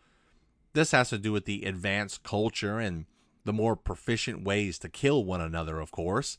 This 0.72 0.92
has 0.92 1.10
to 1.10 1.18
do 1.18 1.32
with 1.32 1.44
the 1.44 1.64
advanced 1.64 2.22
culture 2.22 2.78
and 2.78 3.04
the 3.50 3.54
more 3.54 3.74
proficient 3.74 4.44
ways 4.44 4.78
to 4.78 4.88
kill 4.88 5.24
one 5.24 5.40
another, 5.40 5.80
of 5.80 5.90
course. 5.90 6.38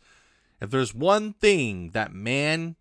If 0.61 0.69
there's 0.69 0.95
one 0.95 1.33
thing 1.33 1.89
that 1.89 2.13
man 2.13 2.77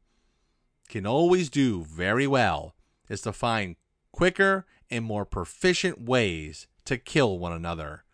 can 0.88 1.04
always 1.04 1.50
do 1.50 1.82
very 1.82 2.28
well, 2.28 2.76
is 3.08 3.22
to 3.22 3.32
find 3.32 3.74
quicker 4.12 4.66
and 4.88 5.04
more 5.04 5.24
proficient 5.24 6.00
ways 6.00 6.68
to 6.84 6.96
kill 6.96 7.40
one 7.40 7.52
another. 7.52 8.04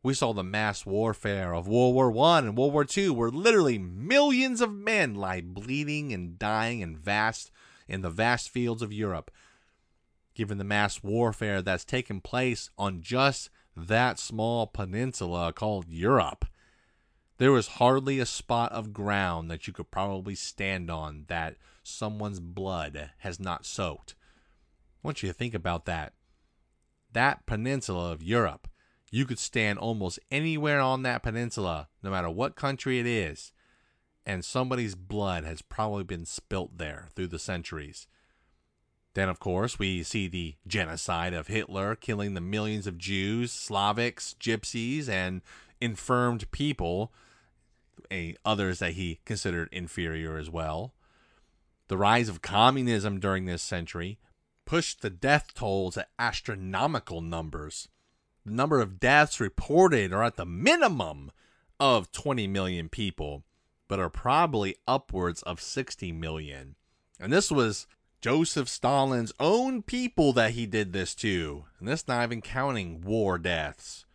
We 0.00 0.14
saw 0.14 0.32
the 0.32 0.44
mass 0.44 0.86
warfare 0.86 1.52
of 1.52 1.66
World 1.66 1.96
War 1.96 2.08
One 2.08 2.46
and 2.46 2.56
World 2.56 2.72
War 2.72 2.84
Two, 2.84 3.12
where 3.12 3.30
literally 3.30 3.78
millions 3.78 4.60
of 4.60 4.72
men 4.72 5.16
lie 5.16 5.40
bleeding 5.40 6.12
and 6.12 6.38
dying 6.38 6.82
in 6.82 6.96
vast 6.96 7.50
in 7.88 8.02
the 8.02 8.10
vast 8.10 8.48
fields 8.48 8.80
of 8.80 8.92
Europe. 8.92 9.32
Given 10.36 10.58
the 10.58 10.62
mass 10.62 11.02
warfare 11.02 11.62
that's 11.62 11.84
taken 11.84 12.20
place 12.20 12.70
on 12.78 13.02
just 13.02 13.50
that 13.86 14.18
small 14.18 14.66
peninsula 14.66 15.52
called 15.52 15.88
Europe, 15.88 16.46
there 17.38 17.52
was 17.52 17.68
hardly 17.68 18.18
a 18.18 18.26
spot 18.26 18.72
of 18.72 18.92
ground 18.92 19.50
that 19.50 19.66
you 19.66 19.72
could 19.72 19.90
probably 19.90 20.34
stand 20.34 20.90
on 20.90 21.24
that 21.28 21.56
someone's 21.82 22.40
blood 22.40 23.10
has 23.18 23.38
not 23.38 23.64
soaked. 23.64 24.14
I 25.02 25.06
want 25.06 25.22
you 25.22 25.28
to 25.28 25.32
think 25.32 25.54
about 25.54 25.84
that. 25.86 26.14
That 27.12 27.46
peninsula 27.46 28.12
of 28.12 28.22
Europe, 28.22 28.68
you 29.10 29.24
could 29.24 29.38
stand 29.38 29.78
almost 29.78 30.18
anywhere 30.30 30.80
on 30.80 31.02
that 31.02 31.22
peninsula, 31.22 31.88
no 32.02 32.10
matter 32.10 32.28
what 32.28 32.56
country 32.56 32.98
it 32.98 33.06
is, 33.06 33.52
and 34.26 34.44
somebody's 34.44 34.94
blood 34.94 35.44
has 35.44 35.62
probably 35.62 36.04
been 36.04 36.26
spilt 36.26 36.76
there 36.76 37.08
through 37.14 37.28
the 37.28 37.38
centuries. 37.38 38.06
Then, 39.18 39.28
of 39.28 39.40
course, 39.40 39.80
we 39.80 40.04
see 40.04 40.28
the 40.28 40.54
genocide 40.64 41.34
of 41.34 41.48
Hitler 41.48 41.96
killing 41.96 42.34
the 42.34 42.40
millions 42.40 42.86
of 42.86 42.98
Jews, 42.98 43.52
Slavics, 43.52 44.36
Gypsies, 44.36 45.08
and 45.08 45.42
infirmed 45.80 46.48
people, 46.52 47.10
others 48.44 48.78
that 48.78 48.92
he 48.92 49.18
considered 49.24 49.70
inferior 49.72 50.38
as 50.38 50.48
well. 50.48 50.94
The 51.88 51.96
rise 51.96 52.28
of 52.28 52.42
communism 52.42 53.18
during 53.18 53.46
this 53.46 53.60
century 53.60 54.20
pushed 54.64 55.02
the 55.02 55.10
death 55.10 55.52
toll 55.52 55.90
to 55.90 56.06
astronomical 56.20 57.20
numbers. 57.20 57.88
The 58.46 58.52
number 58.52 58.80
of 58.80 59.00
deaths 59.00 59.40
reported 59.40 60.12
are 60.12 60.22
at 60.22 60.36
the 60.36 60.46
minimum 60.46 61.32
of 61.80 62.12
20 62.12 62.46
million 62.46 62.88
people, 62.88 63.42
but 63.88 63.98
are 63.98 64.10
probably 64.10 64.76
upwards 64.86 65.42
of 65.42 65.60
60 65.60 66.12
million. 66.12 66.76
And 67.18 67.32
this 67.32 67.50
was 67.50 67.88
Joseph 68.20 68.68
Stalin's 68.68 69.32
own 69.38 69.80
people 69.82 70.32
that 70.32 70.50
he 70.50 70.66
did 70.66 70.92
this 70.92 71.14
to, 71.14 71.66
and 71.78 71.86
this 71.86 72.08
not 72.08 72.24
even 72.24 72.40
counting 72.40 73.00
war 73.00 73.38
deaths. 73.38 74.06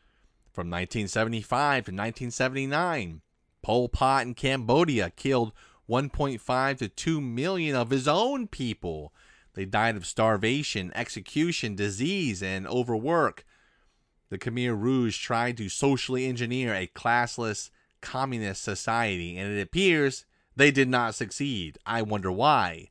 From 0.51 0.69
1975 0.69 1.85
to 1.85 1.91
1979, 1.91 3.21
Pol 3.61 3.87
Pot 3.87 4.23
in 4.23 4.33
Cambodia 4.33 5.09
killed 5.09 5.53
1.5 5.89 6.77
to 6.79 6.89
2 6.89 7.21
million 7.21 7.77
of 7.77 7.91
his 7.91 8.05
own 8.05 8.47
people. 8.47 9.13
They 9.53 9.63
died 9.63 9.95
of 9.95 10.05
starvation, 10.05 10.91
execution, 10.93 11.75
disease, 11.75 12.43
and 12.43 12.67
overwork. 12.67 13.45
The 14.29 14.37
Khmer 14.37 14.77
Rouge 14.77 15.17
tried 15.17 15.55
to 15.57 15.69
socially 15.69 16.25
engineer 16.25 16.73
a 16.73 16.87
classless 16.87 17.69
communist 18.01 18.63
society, 18.63 19.37
and 19.37 19.49
it 19.49 19.61
appears 19.61 20.25
they 20.57 20.71
did 20.71 20.89
not 20.89 21.15
succeed. 21.15 21.77
I 21.85 22.01
wonder 22.01 22.31
why. 22.31 22.89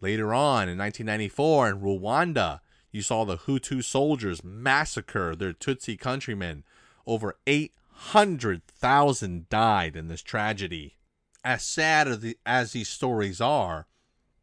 Later 0.00 0.32
on 0.32 0.68
in 0.68 0.78
1994 0.78 1.70
in 1.70 1.80
Rwanda, 1.80 2.60
you 2.92 3.02
saw 3.02 3.24
the 3.24 3.38
Hutu 3.38 3.82
soldiers 3.82 4.44
massacre 4.44 5.34
their 5.34 5.52
Tutsi 5.52 5.98
countrymen. 5.98 6.64
Over 7.06 7.38
800,000 7.46 9.48
died 9.48 9.96
in 9.96 10.08
this 10.08 10.22
tragedy. 10.22 10.96
As 11.44 11.64
sad 11.64 12.08
as, 12.08 12.20
the, 12.20 12.38
as 12.46 12.72
these 12.72 12.88
stories 12.88 13.40
are, 13.40 13.86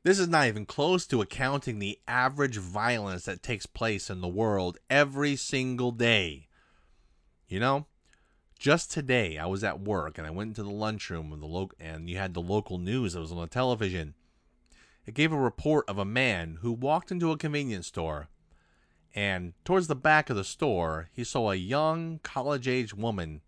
this 0.03 0.19
is 0.19 0.27
not 0.27 0.47
even 0.47 0.65
close 0.65 1.07
to 1.07 1.21
accounting 1.21 1.79
the 1.79 1.99
average 2.07 2.57
violence 2.57 3.25
that 3.25 3.41
takes 3.41 3.65
place 3.65 4.09
in 4.09 4.21
the 4.21 4.27
world 4.27 4.77
every 4.89 5.35
single 5.35 5.91
day. 5.91 6.47
You 7.47 7.59
know, 7.59 7.85
just 8.59 8.91
today 8.91 9.37
I 9.37 9.45
was 9.45 9.63
at 9.63 9.79
work 9.79 10.17
and 10.17 10.27
I 10.27 10.31
went 10.31 10.49
into 10.49 10.63
the 10.63 10.69
lunchroom 10.69 11.31
of 11.31 11.39
the 11.39 11.47
lo- 11.47 11.71
and 11.79 12.09
you 12.09 12.17
had 12.17 12.33
the 12.33 12.41
local 12.41 12.77
news 12.77 13.13
that 13.13 13.19
was 13.19 13.31
on 13.31 13.39
the 13.39 13.47
television 13.47 14.15
it 15.05 15.13
gave 15.13 15.31
a 15.31 15.37
report 15.37 15.87
of 15.87 15.97
a 15.97 16.05
man 16.05 16.59
who 16.61 16.71
walked 16.71 17.11
into 17.11 17.31
a 17.31 17.37
convenience 17.37 17.87
store 17.87 18.29
and 19.15 19.53
towards 19.63 19.87
the 19.87 19.95
back 19.95 20.29
of 20.29 20.35
the 20.35 20.43
store 20.43 21.09
he 21.13 21.23
saw 21.23 21.49
a 21.49 21.55
young 21.55 22.19
college 22.21 22.67
age 22.67 22.93
woman. 22.93 23.41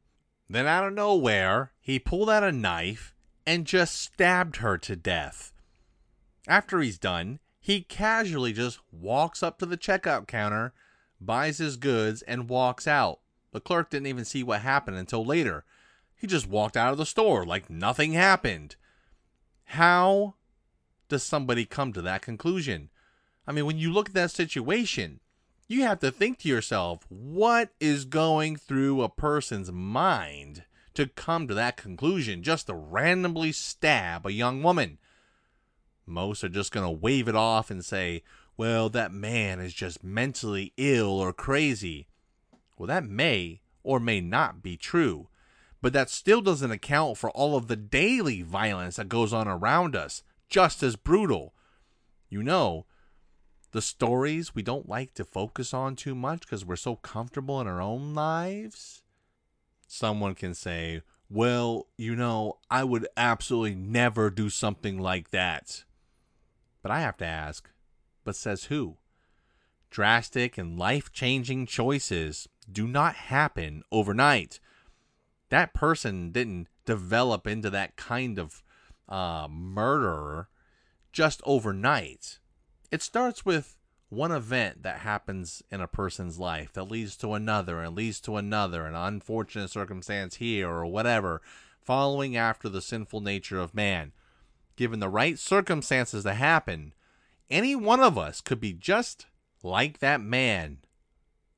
Then 0.49 0.65
out 0.65 0.87
of 0.87 0.93
nowhere, 0.93 1.73
he 1.81 1.99
pulled 1.99 2.29
out 2.29 2.43
a 2.43 2.53
knife 2.53 3.13
and 3.45 3.67
just 3.67 3.95
stabbed 3.95 4.57
her 4.57 4.77
to 4.77 4.95
death. 4.95 5.51
After 6.47 6.79
he's 6.79 6.97
done, 6.97 7.39
he 7.59 7.81
casually 7.81 8.53
just 8.53 8.79
walks 8.93 9.43
up 9.43 9.59
to 9.59 9.65
the 9.65 9.77
checkout 9.77 10.25
counter, 10.25 10.73
buys 11.19 11.57
his 11.57 11.75
goods, 11.75 12.21
and 12.21 12.47
walks 12.47 12.87
out. 12.87 13.19
The 13.51 13.59
clerk 13.59 13.89
didn't 13.89 14.07
even 14.07 14.23
see 14.23 14.43
what 14.43 14.61
happened 14.61 14.95
until 14.95 15.25
later. 15.25 15.65
He 16.15 16.27
just 16.27 16.47
walked 16.47 16.77
out 16.77 16.93
of 16.93 16.97
the 16.97 17.05
store 17.05 17.45
like 17.45 17.69
nothing 17.69 18.13
happened. 18.13 18.77
How 19.65 20.35
does 21.07 21.23
somebody 21.23 21.65
come 21.65 21.93
to 21.93 22.01
that 22.01 22.21
conclusion? 22.21 22.89
I 23.45 23.51
mean, 23.51 23.65
when 23.65 23.77
you 23.77 23.91
look 23.91 24.09
at 24.09 24.15
that 24.15 24.31
situation, 24.31 25.19
you 25.67 25.83
have 25.83 25.99
to 25.99 26.11
think 26.11 26.39
to 26.39 26.49
yourself, 26.49 27.05
what 27.09 27.69
is 27.79 28.05
going 28.05 28.55
through 28.55 29.01
a 29.01 29.09
person's 29.09 29.71
mind 29.71 30.63
to 30.93 31.07
come 31.07 31.47
to 31.47 31.53
that 31.53 31.77
conclusion 31.77 32.43
just 32.43 32.67
to 32.67 32.73
randomly 32.73 33.51
stab 33.51 34.25
a 34.25 34.31
young 34.31 34.63
woman? 34.63 34.97
Most 36.05 36.43
are 36.43 36.49
just 36.49 36.71
going 36.71 36.85
to 36.85 36.91
wave 36.91 37.27
it 37.27 37.35
off 37.35 37.69
and 37.69 37.83
say, 37.83 38.23
well, 38.55 38.89
that 38.89 39.11
man 39.11 39.59
is 39.59 39.73
just 39.73 40.03
mentally 40.03 40.73
ill 40.77 41.19
or 41.19 41.31
crazy. 41.31 42.07
Well, 42.77 42.87
that 42.87 43.05
may 43.05 43.61
or 43.83 43.99
may 43.99 44.19
not 44.21 44.63
be 44.63 44.77
true, 44.77 45.27
but 45.81 45.93
that 45.93 46.09
still 46.09 46.41
doesn't 46.41 46.71
account 46.71 47.17
for 47.17 47.29
all 47.31 47.55
of 47.55 47.67
the 47.67 47.75
daily 47.75 48.41
violence 48.41 48.95
that 48.95 49.09
goes 49.09 49.31
on 49.31 49.47
around 49.47 49.95
us 49.95 50.23
just 50.49 50.83
as 50.83 50.95
brutal. 50.95 51.53
You 52.29 52.43
know, 52.43 52.85
the 53.71 53.81
stories 53.81 54.55
we 54.55 54.61
don't 54.61 54.89
like 54.89 55.13
to 55.15 55.25
focus 55.25 55.73
on 55.73 55.95
too 55.95 56.15
much 56.15 56.41
because 56.41 56.65
we're 56.65 56.75
so 56.75 56.95
comfortable 56.95 57.61
in 57.61 57.67
our 57.67 57.81
own 57.81 58.13
lives. 58.13 59.01
Someone 59.87 60.35
can 60.35 60.53
say, 60.53 61.01
well, 61.29 61.87
you 61.97 62.15
know, 62.15 62.57
I 62.69 62.83
would 62.83 63.07
absolutely 63.15 63.75
never 63.75 64.29
do 64.29 64.49
something 64.49 64.97
like 64.97 65.31
that. 65.31 65.83
But 66.81 66.91
I 66.91 67.01
have 67.01 67.17
to 67.17 67.25
ask, 67.25 67.69
but 68.23 68.35
says 68.35 68.65
who? 68.65 68.97
Drastic 69.89 70.57
and 70.57 70.77
life 70.77 71.11
changing 71.11 71.65
choices 71.65 72.47
do 72.69 72.87
not 72.87 73.15
happen 73.15 73.83
overnight. 73.91 74.59
That 75.49 75.73
person 75.73 76.31
didn't 76.31 76.67
develop 76.85 77.47
into 77.47 77.69
that 77.69 77.95
kind 77.95 78.37
of 78.37 78.63
uh, 79.09 79.47
murderer 79.49 80.49
just 81.11 81.41
overnight. 81.45 82.39
It 82.91 83.01
starts 83.01 83.45
with 83.45 83.77
one 84.09 84.31
event 84.31 84.83
that 84.83 84.99
happens 84.99 85.61
in 85.69 85.81
a 85.81 85.87
person's 85.87 86.39
life 86.39 86.71
that 86.73 86.85
leads 86.85 87.17
to 87.17 87.33
another 87.33 87.81
and 87.81 87.95
leads 87.95 88.21
to 88.21 88.37
another, 88.37 88.85
an 88.85 88.95
unfortunate 88.95 89.69
circumstance 89.69 90.35
here 90.35 90.69
or 90.69 90.85
whatever, 90.85 91.41
following 91.81 92.37
after 92.37 92.69
the 92.69 92.81
sinful 92.81 93.21
nature 93.21 93.59
of 93.59 93.73
man. 93.73 94.13
Given 94.75 94.99
the 94.99 95.09
right 95.09 95.37
circumstances 95.39 96.23
to 96.23 96.33
happen, 96.35 96.93
any 97.49 97.75
one 97.75 97.99
of 97.99 98.17
us 98.17 98.41
could 98.41 98.59
be 98.59 98.73
just 98.73 99.25
like 99.63 99.99
that 99.99 100.21
man. 100.21 100.79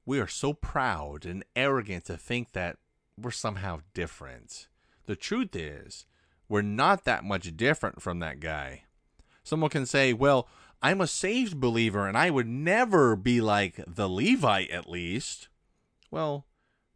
We 0.05 0.19
are 0.19 0.27
so 0.27 0.53
proud 0.53 1.25
and 1.25 1.43
arrogant 1.55 2.05
to 2.05 2.17
think 2.17 2.53
that 2.53 2.77
we're 3.21 3.31
somehow 3.31 3.81
different. 3.93 4.67
The 5.05 5.15
truth 5.15 5.55
is, 5.55 6.05
we're 6.49 6.63
not 6.63 7.05
that 7.05 7.23
much 7.23 7.55
different 7.55 8.01
from 8.01 8.19
that 8.19 8.39
guy. 8.39 8.83
Someone 9.43 9.69
can 9.69 9.85
say, 9.85 10.11
well, 10.11 10.49
I'm 10.81 10.99
a 10.99 11.07
saved 11.07 11.59
believer 11.59 12.07
and 12.07 12.17
I 12.17 12.29
would 12.29 12.47
never 12.47 13.15
be 13.15 13.39
like 13.39 13.79
the 13.87 14.09
Levite, 14.09 14.71
at 14.71 14.89
least. 14.89 15.47
Well, 16.09 16.47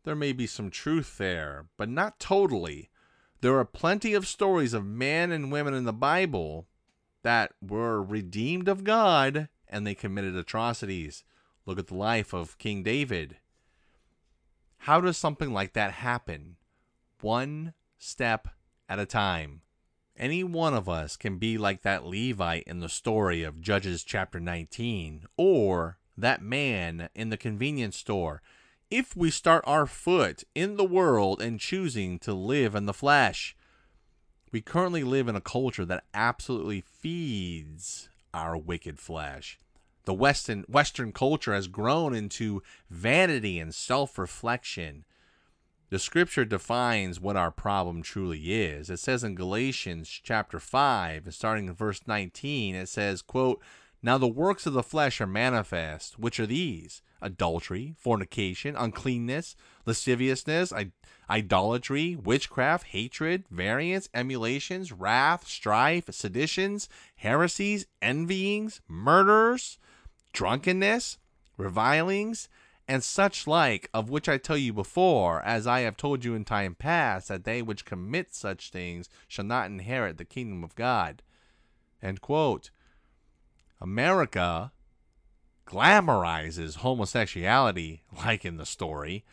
there 0.04 0.16
may 0.16 0.34
be 0.34 0.48
some 0.48 0.70
truth 0.70 1.18
there, 1.18 1.68
but 1.78 1.88
not 1.88 2.20
totally. 2.20 2.89
There 3.42 3.58
are 3.58 3.66
plenty 3.66 4.13
of 4.13 4.28
stories 4.28 4.74
of 4.74 4.86
men 4.86 5.32
and 5.32 5.52
women 5.52 5.74
in 5.74 5.84
the 5.86 5.94
Bible 5.94 6.68
that 7.22 7.52
were 7.62 8.02
redeemed 8.02 8.68
of 8.68 8.84
God 8.84 9.50
and 9.68 9.86
they 9.86 9.96
committed 9.96 10.36
atrocities. 10.36 11.24
Look 11.66 11.80
at 11.80 11.88
the 11.88 11.96
life 11.96 12.34
of 12.34 12.58
King 12.58 12.84
David. 12.84 13.38
How 14.80 15.00
does 15.00 15.18
something 15.18 15.54
like 15.54 15.74
that 15.74 15.94
happen? 15.94 16.58
One 17.22 17.74
step 17.98 18.50
at 18.88 19.00
a 19.00 19.06
time. 19.06 19.62
Any 20.15 20.43
one 20.43 20.74
of 20.74 20.88
us 20.88 21.17
can 21.17 21.38
be 21.38 21.58
like 21.58 21.82
that 21.82 22.06
Levite 22.06 22.63
in 22.67 22.80
the 22.80 22.89
story 22.89 23.43
of 23.43 23.62
Judges 23.62 24.04
chapter 24.04 24.39
19, 24.39 25.26
or 25.38 25.98
that 26.15 26.41
man 26.41 27.10
in 27.15 27.30
the 27.30 27.38
convenience 27.38 27.98
store, 27.98 28.41
if 28.91 29.17
we 29.17 29.32
start 29.32 29.63
our 29.65 29.88
foot 29.88 30.43
in 30.54 30.78
the 30.78 30.84
world 30.84 31.41
and 31.41 31.60
choosing 31.60 32.19
to 32.19 32.34
live 32.34 32.76
in 32.76 32.86
the 32.86 32.93
flesh. 32.93 33.56
We 34.52 34.62
currently 34.62 35.04
live 35.04 35.28
in 35.28 35.36
a 35.36 35.41
culture 35.41 35.86
that 35.86 36.04
absolutely 36.13 36.82
feeds 36.82 38.10
our 38.36 38.56
wicked 38.56 39.00
flesh. 39.00 39.60
The 40.06 40.13
Western 40.13 40.63
Western 40.67 41.12
culture 41.12 41.56
has 41.56 41.67
grown 41.67 42.13
into 42.13 42.62
vanity 42.88 43.60
and 43.60 43.74
self-reflection. 43.74 45.06
The 45.89 46.00
scripture 46.00 46.46
defines 46.46 47.19
what 47.19 47.36
our 47.36 47.52
problem 47.52 48.02
truly 48.02 48.54
is. 48.54 48.89
It 48.89 48.98
says 48.98 49.24
in 49.24 49.36
Galatians 49.36 50.10
chapter 50.10 50.60
5, 50.60 51.34
starting 51.34 51.67
in 51.67 51.74
verse 51.74 52.02
19, 52.08 52.74
it 52.74 52.89
says, 52.89 53.22
quote, 53.22 53.62
Now 54.02 54.17
the 54.17 54.28
works 54.28 54.65
of 54.65 54.74
the 54.74 54.82
flesh 54.82 55.22
are 55.22 55.28
manifest, 55.28 56.17
which 56.17 56.39
are 56.39 56.48
these 56.48 57.02
adultery, 57.22 57.96
fornication, 57.98 58.76
uncleanness, 58.76 59.56
lasciviousness, 59.86 60.74
idolatry, 61.30 62.15
witchcraft, 62.15 62.88
hatred, 62.88 63.46
variance, 63.50 64.10
emulations, 64.13 64.91
wrath, 64.91 65.48
strife, 65.48 66.06
seditions, 66.12 66.89
heresies, 67.17 67.86
envyings, 68.02 68.82
murders, 68.88 69.80
drunkenness, 70.34 71.17
revilings, 71.58 72.50
and 72.88 73.04
such 73.04 73.48
like, 73.48 73.89
of 73.93 74.10
which 74.10 74.28
I 74.28 74.38
tell 74.38 74.58
you 74.58 74.74
before, 74.74 75.41
as 75.43 75.65
I 75.65 75.82
have 75.82 75.96
told 75.96 76.26
you 76.26 76.36
in 76.36 76.43
time 76.43 76.76
past, 76.76 77.30
that 77.30 77.43
they 77.43 77.62
which 77.62 77.86
commit 77.86 78.34
such 78.34 78.69
things 78.69 79.10
shall 79.28 79.46
not 79.46 79.67
inherit 79.67 80.17
the 80.17 80.26
kingdom 80.26 80.63
of 80.63 80.76
God. 80.76 81.22
End 82.02 82.19
quote. 82.22 82.72
America 83.80 84.72
glamorizes 85.65 86.78
homosexuality, 86.78 88.04
like 88.26 88.43
in 88.43 88.58
the 88.58 88.65
story, 88.65 89.24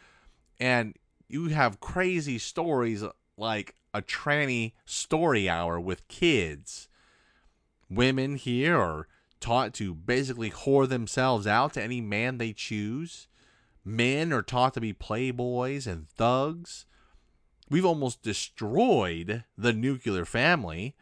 and 0.58 0.94
you 1.28 1.46
have 1.48 1.80
crazy 1.80 2.38
stories 2.38 3.04
like 3.36 3.74
a 3.92 4.02
tranny 4.02 4.72
story 4.84 5.48
hour 5.48 5.80
with 5.80 6.06
kids. 6.08 6.88
Women 7.88 8.36
here 8.36 8.78
are 8.78 9.08
taught 9.40 9.74
to 9.74 9.94
basically 9.94 10.50
whore 10.50 10.88
themselves 10.88 11.46
out 11.46 11.74
to 11.74 11.82
any 11.82 12.00
man 12.00 12.38
they 12.38 12.52
choose. 12.52 13.26
Men 13.84 14.32
are 14.32 14.42
taught 14.42 14.74
to 14.74 14.80
be 14.80 14.92
playboys 14.92 15.86
and 15.86 16.08
thugs. 16.08 16.86
We've 17.70 17.84
almost 17.84 18.22
destroyed 18.22 19.44
the 19.56 19.72
nuclear 19.72 20.24
family. 20.24 20.96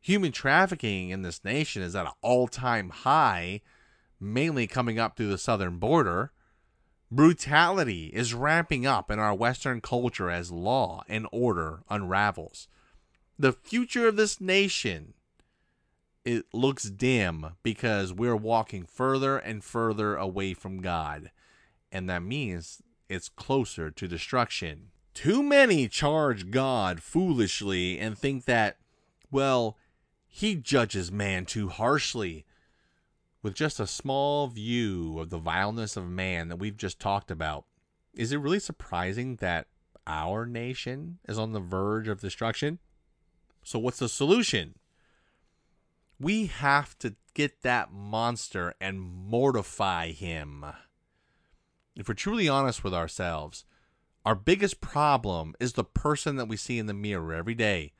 Human 0.00 0.32
trafficking 0.32 1.10
in 1.10 1.22
this 1.22 1.44
nation 1.44 1.82
is 1.82 1.96
at 1.96 2.06
an 2.06 2.12
all 2.20 2.46
time 2.46 2.90
high, 2.90 3.62
mainly 4.20 4.66
coming 4.66 4.98
up 4.98 5.16
through 5.16 5.30
the 5.30 5.38
southern 5.38 5.78
border. 5.78 6.32
Brutality 7.10 8.06
is 8.06 8.34
ramping 8.34 8.86
up 8.86 9.10
in 9.10 9.18
our 9.18 9.34
Western 9.34 9.80
culture 9.80 10.30
as 10.30 10.50
law 10.50 11.02
and 11.08 11.26
order 11.32 11.82
unravels. 11.88 12.68
The 13.38 13.52
future 13.52 14.08
of 14.08 14.16
this 14.16 14.40
nation 14.40 15.14
it 16.24 16.46
looks 16.54 16.84
dim 16.84 17.56
because 17.62 18.12
we're 18.12 18.36
walking 18.36 18.84
further 18.84 19.36
and 19.36 19.62
further 19.62 20.16
away 20.16 20.54
from 20.54 20.80
God 20.80 21.30
and 21.94 22.10
that 22.10 22.24
means 22.24 22.82
it's 23.08 23.28
closer 23.28 23.88
to 23.88 24.08
destruction. 24.08 24.90
Too 25.14 25.44
many 25.44 25.86
charge 25.86 26.50
God 26.50 27.00
foolishly 27.00 28.00
and 28.00 28.18
think 28.18 28.46
that, 28.46 28.78
well, 29.30 29.78
he 30.26 30.56
judges 30.56 31.12
man 31.12 31.46
too 31.46 31.68
harshly. 31.68 32.44
With 33.42 33.54
just 33.54 33.78
a 33.78 33.86
small 33.86 34.48
view 34.48 35.20
of 35.20 35.30
the 35.30 35.38
vileness 35.38 35.96
of 35.96 36.08
man 36.08 36.48
that 36.48 36.56
we've 36.56 36.76
just 36.76 36.98
talked 36.98 37.30
about, 37.30 37.64
is 38.12 38.32
it 38.32 38.38
really 38.38 38.58
surprising 38.58 39.36
that 39.36 39.68
our 40.06 40.46
nation 40.46 41.18
is 41.28 41.38
on 41.38 41.52
the 41.52 41.60
verge 41.60 42.08
of 42.08 42.20
destruction? 42.20 42.80
So, 43.62 43.78
what's 43.78 43.98
the 43.98 44.08
solution? 44.08 44.74
We 46.18 46.46
have 46.46 46.98
to 46.98 47.14
get 47.34 47.62
that 47.62 47.92
monster 47.92 48.74
and 48.80 49.00
mortify 49.00 50.10
him 50.10 50.64
if 51.96 52.08
we're 52.08 52.14
truly 52.14 52.48
honest 52.48 52.82
with 52.82 52.94
ourselves, 52.94 53.64
our 54.24 54.34
biggest 54.34 54.80
problem 54.80 55.54
is 55.60 55.74
the 55.74 55.84
person 55.84 56.36
that 56.36 56.48
we 56.48 56.56
see 56.56 56.78
in 56.78 56.86
the 56.86 56.94
mirror 56.94 57.34
every 57.34 57.54
day. 57.54 57.92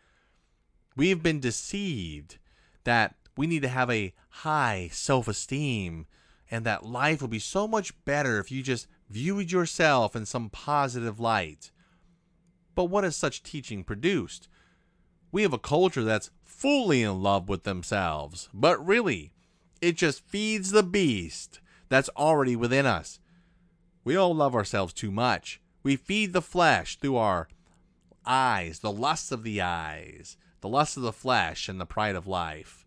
We 0.97 1.11
have 1.11 1.23
been 1.23 1.41
deceived 1.41 2.39
that 2.85 3.15
we 3.37 3.47
need 3.47 3.63
to 3.63 3.69
have 3.69 3.91
a 3.91 4.15
high 4.29 4.89
self 4.93 5.29
esteem 5.29 6.07
and 6.51 6.65
that 6.65 6.85
life 6.85 7.21
will 7.21 7.29
be 7.29 7.39
so 7.39 7.67
much 7.67 7.93
better 8.05 8.39
if 8.39 8.51
you 8.51 8.63
just 8.63 8.87
viewed 9.11 9.51
yourself 9.53 10.15
in 10.15 10.27
some 10.27 10.51
positive 10.51 11.21
light. 11.21 11.71
But 12.75 12.85
what 12.85 13.05
has 13.05 13.17
such 13.17 13.43
teaching 13.43 13.85
produced? 13.85 14.49
We 15.31 15.43
have 15.43 15.53
a 15.53 15.59
culture 15.59 16.05
that's 16.05 16.31
fully 16.43 17.03
in 17.03 17.23
love 17.23 17.49
with 17.49 17.65
themselves, 17.65 18.49
but 18.55 18.85
really, 18.85 19.33
it 19.81 19.97
just 19.97 20.25
feeds 20.27 20.71
the 20.71 20.83
beast 20.83 21.61
that's 21.89 22.09
already 22.17 22.57
within 22.57 22.87
us. 22.87 23.19
We 24.05 24.17
all 24.17 24.35
love 24.35 24.55
ourselves 24.55 24.93
too 24.93 25.11
much. 25.11 25.61
We 25.83 25.97
feed 25.97 26.33
the 26.33 26.43
flesh 26.43 26.99
through 26.99 27.17
our 27.17 27.49
eyes, 28.27 28.81
the 28.81 28.93
lust 28.93 29.33
of 29.33 29.43
the 29.43 29.63
eyes, 29.63 30.37
the 30.61 30.69
lust 30.69 30.97
of 30.97 31.03
the 31.03 31.13
flesh, 31.13 31.69
and 31.69 31.81
the 31.81 31.87
pride 31.87 32.15
of 32.15 32.27
life. 32.27 32.87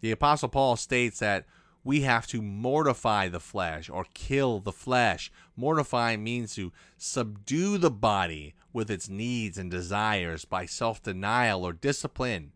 The 0.00 0.10
Apostle 0.10 0.48
Paul 0.48 0.76
states 0.76 1.18
that 1.18 1.46
we 1.84 2.00
have 2.00 2.26
to 2.28 2.42
mortify 2.42 3.28
the 3.28 3.40
flesh 3.40 3.88
or 3.88 4.06
kill 4.12 4.58
the 4.58 4.72
flesh. 4.72 5.30
Mortify 5.56 6.16
means 6.16 6.54
to 6.54 6.72
subdue 6.96 7.78
the 7.78 7.90
body 7.90 8.54
with 8.72 8.90
its 8.90 9.08
needs 9.08 9.56
and 9.56 9.70
desires 9.70 10.44
by 10.44 10.66
self 10.66 11.02
denial 11.02 11.64
or 11.64 11.72
discipline. 11.72 12.52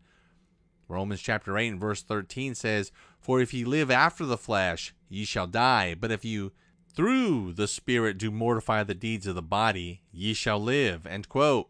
Romans 0.87 1.21
chapter 1.21 1.57
8 1.57 1.69
and 1.69 1.79
verse 1.79 2.03
13 2.03 2.55
says, 2.55 2.91
For 3.19 3.39
if 3.39 3.53
ye 3.53 3.63
live 3.63 3.89
after 3.89 4.25
the 4.25 4.37
flesh, 4.37 4.93
ye 5.07 5.23
shall 5.23 5.47
die. 5.47 5.95
But 5.95 6.11
if 6.11 6.25
you 6.25 6.51
through 6.93 7.53
the 7.53 7.67
Spirit 7.67 8.17
do 8.17 8.31
mortify 8.31 8.83
the 8.83 8.93
deeds 8.93 9.27
of 9.27 9.35
the 9.35 9.41
body, 9.41 10.01
ye 10.11 10.33
shall 10.33 10.59
live. 10.59 11.05
End 11.05 11.29
quote. 11.29 11.69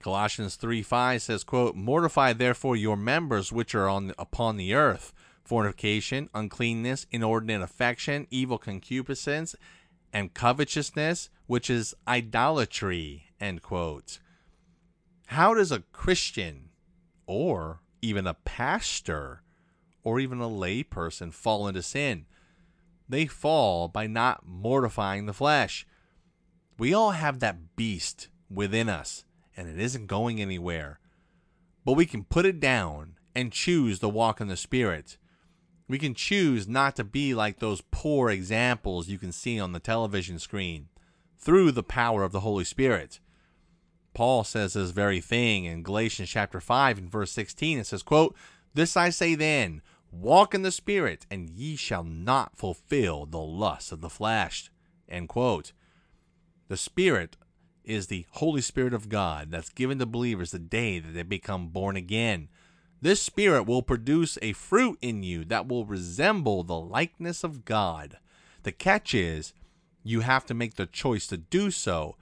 Colossians 0.00 0.56
3 0.56 0.82
5 0.82 1.22
says, 1.22 1.44
quote, 1.44 1.74
Mortify 1.74 2.32
therefore 2.32 2.76
your 2.76 2.96
members 2.96 3.52
which 3.52 3.74
are 3.74 3.88
on 3.88 4.12
upon 4.18 4.56
the 4.56 4.74
earth, 4.74 5.12
fornication, 5.44 6.28
uncleanness, 6.34 7.06
inordinate 7.10 7.62
affection, 7.62 8.26
evil 8.30 8.58
concupiscence, 8.58 9.56
and 10.12 10.34
covetousness, 10.34 11.30
which 11.46 11.70
is 11.70 11.94
idolatry. 12.06 13.24
End 13.40 13.62
quote. 13.62 14.18
How 15.26 15.54
does 15.54 15.72
a 15.72 15.82
Christian 15.92 16.70
or 17.26 17.80
even 18.00 18.26
a 18.26 18.34
pastor 18.34 19.42
or 20.04 20.20
even 20.20 20.38
a 20.38 20.48
lay 20.48 20.82
person 20.82 21.30
fall 21.32 21.66
into 21.66 21.82
sin? 21.82 22.26
They 23.08 23.26
fall 23.26 23.88
by 23.88 24.06
not 24.06 24.46
mortifying 24.46 25.26
the 25.26 25.32
flesh. 25.32 25.86
We 26.78 26.92
all 26.92 27.12
have 27.12 27.40
that 27.40 27.76
beast 27.76 28.28
within 28.50 28.88
us, 28.88 29.24
and 29.56 29.68
it 29.68 29.78
isn't 29.78 30.06
going 30.06 30.40
anywhere. 30.40 30.98
But 31.84 31.94
we 31.94 32.06
can 32.06 32.24
put 32.24 32.46
it 32.46 32.60
down 32.60 33.16
and 33.34 33.52
choose 33.52 33.98
to 34.00 34.08
walk 34.08 34.40
in 34.40 34.48
the 34.48 34.56
Spirit. 34.56 35.18
We 35.88 35.98
can 35.98 36.14
choose 36.14 36.66
not 36.66 36.96
to 36.96 37.04
be 37.04 37.32
like 37.34 37.58
those 37.58 37.82
poor 37.90 38.28
examples 38.30 39.08
you 39.08 39.18
can 39.18 39.30
see 39.30 39.60
on 39.60 39.72
the 39.72 39.78
television 39.78 40.38
screen 40.38 40.88
through 41.38 41.70
the 41.72 41.82
power 41.82 42.24
of 42.24 42.32
the 42.32 42.40
Holy 42.40 42.64
Spirit. 42.64 43.20
Paul 44.14 44.42
says 44.44 44.72
this 44.72 44.90
very 44.90 45.20
thing 45.20 45.64
in 45.66 45.82
Galatians 45.82 46.30
chapter 46.30 46.60
5 46.60 46.98
and 46.98 47.10
verse 47.10 47.30
16. 47.32 47.78
It 47.78 47.86
says, 47.86 48.02
quote, 48.02 48.34
This 48.74 48.96
I 48.96 49.10
say 49.10 49.34
then, 49.34 49.82
walk 50.10 50.54
in 50.54 50.62
the 50.62 50.72
Spirit, 50.72 51.26
and 51.30 51.50
ye 51.50 51.76
shall 51.76 52.04
not 52.04 52.56
fulfill 52.56 53.26
the 53.26 53.38
lusts 53.38 53.92
of 53.92 54.00
the 54.00 54.10
flesh. 54.10 54.70
End 55.08 55.28
quote. 55.28 55.72
The 56.68 56.76
Spirit 56.76 57.36
is 57.84 58.08
the 58.08 58.26
Holy 58.32 58.60
Spirit 58.60 58.92
of 58.92 59.08
God 59.08 59.50
that's 59.50 59.68
given 59.68 59.98
to 59.98 60.06
believers 60.06 60.50
the 60.50 60.58
day 60.58 60.98
that 60.98 61.12
they 61.12 61.22
become 61.22 61.68
born 61.68 61.96
again. 61.96 62.48
This 63.00 63.22
Spirit 63.22 63.64
will 63.64 63.82
produce 63.82 64.38
a 64.42 64.52
fruit 64.52 64.98
in 65.00 65.22
you 65.22 65.44
that 65.44 65.68
will 65.68 65.84
resemble 65.84 66.62
the 66.62 66.78
likeness 66.78 67.44
of 67.44 67.64
God. 67.64 68.18
The 68.64 68.72
catch 68.72 69.14
is, 69.14 69.52
you 70.02 70.20
have 70.20 70.46
to 70.46 70.54
make 70.54 70.74
the 70.74 70.86
choice 70.86 71.26
to 71.28 71.36
do 71.36 71.70
so. 71.70 72.16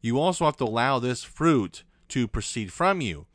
You 0.00 0.18
also 0.18 0.44
have 0.44 0.56
to 0.56 0.64
allow 0.64 0.98
this 0.98 1.22
fruit 1.22 1.84
to 2.08 2.26
proceed 2.26 2.72
from 2.72 3.00
you. 3.00 3.26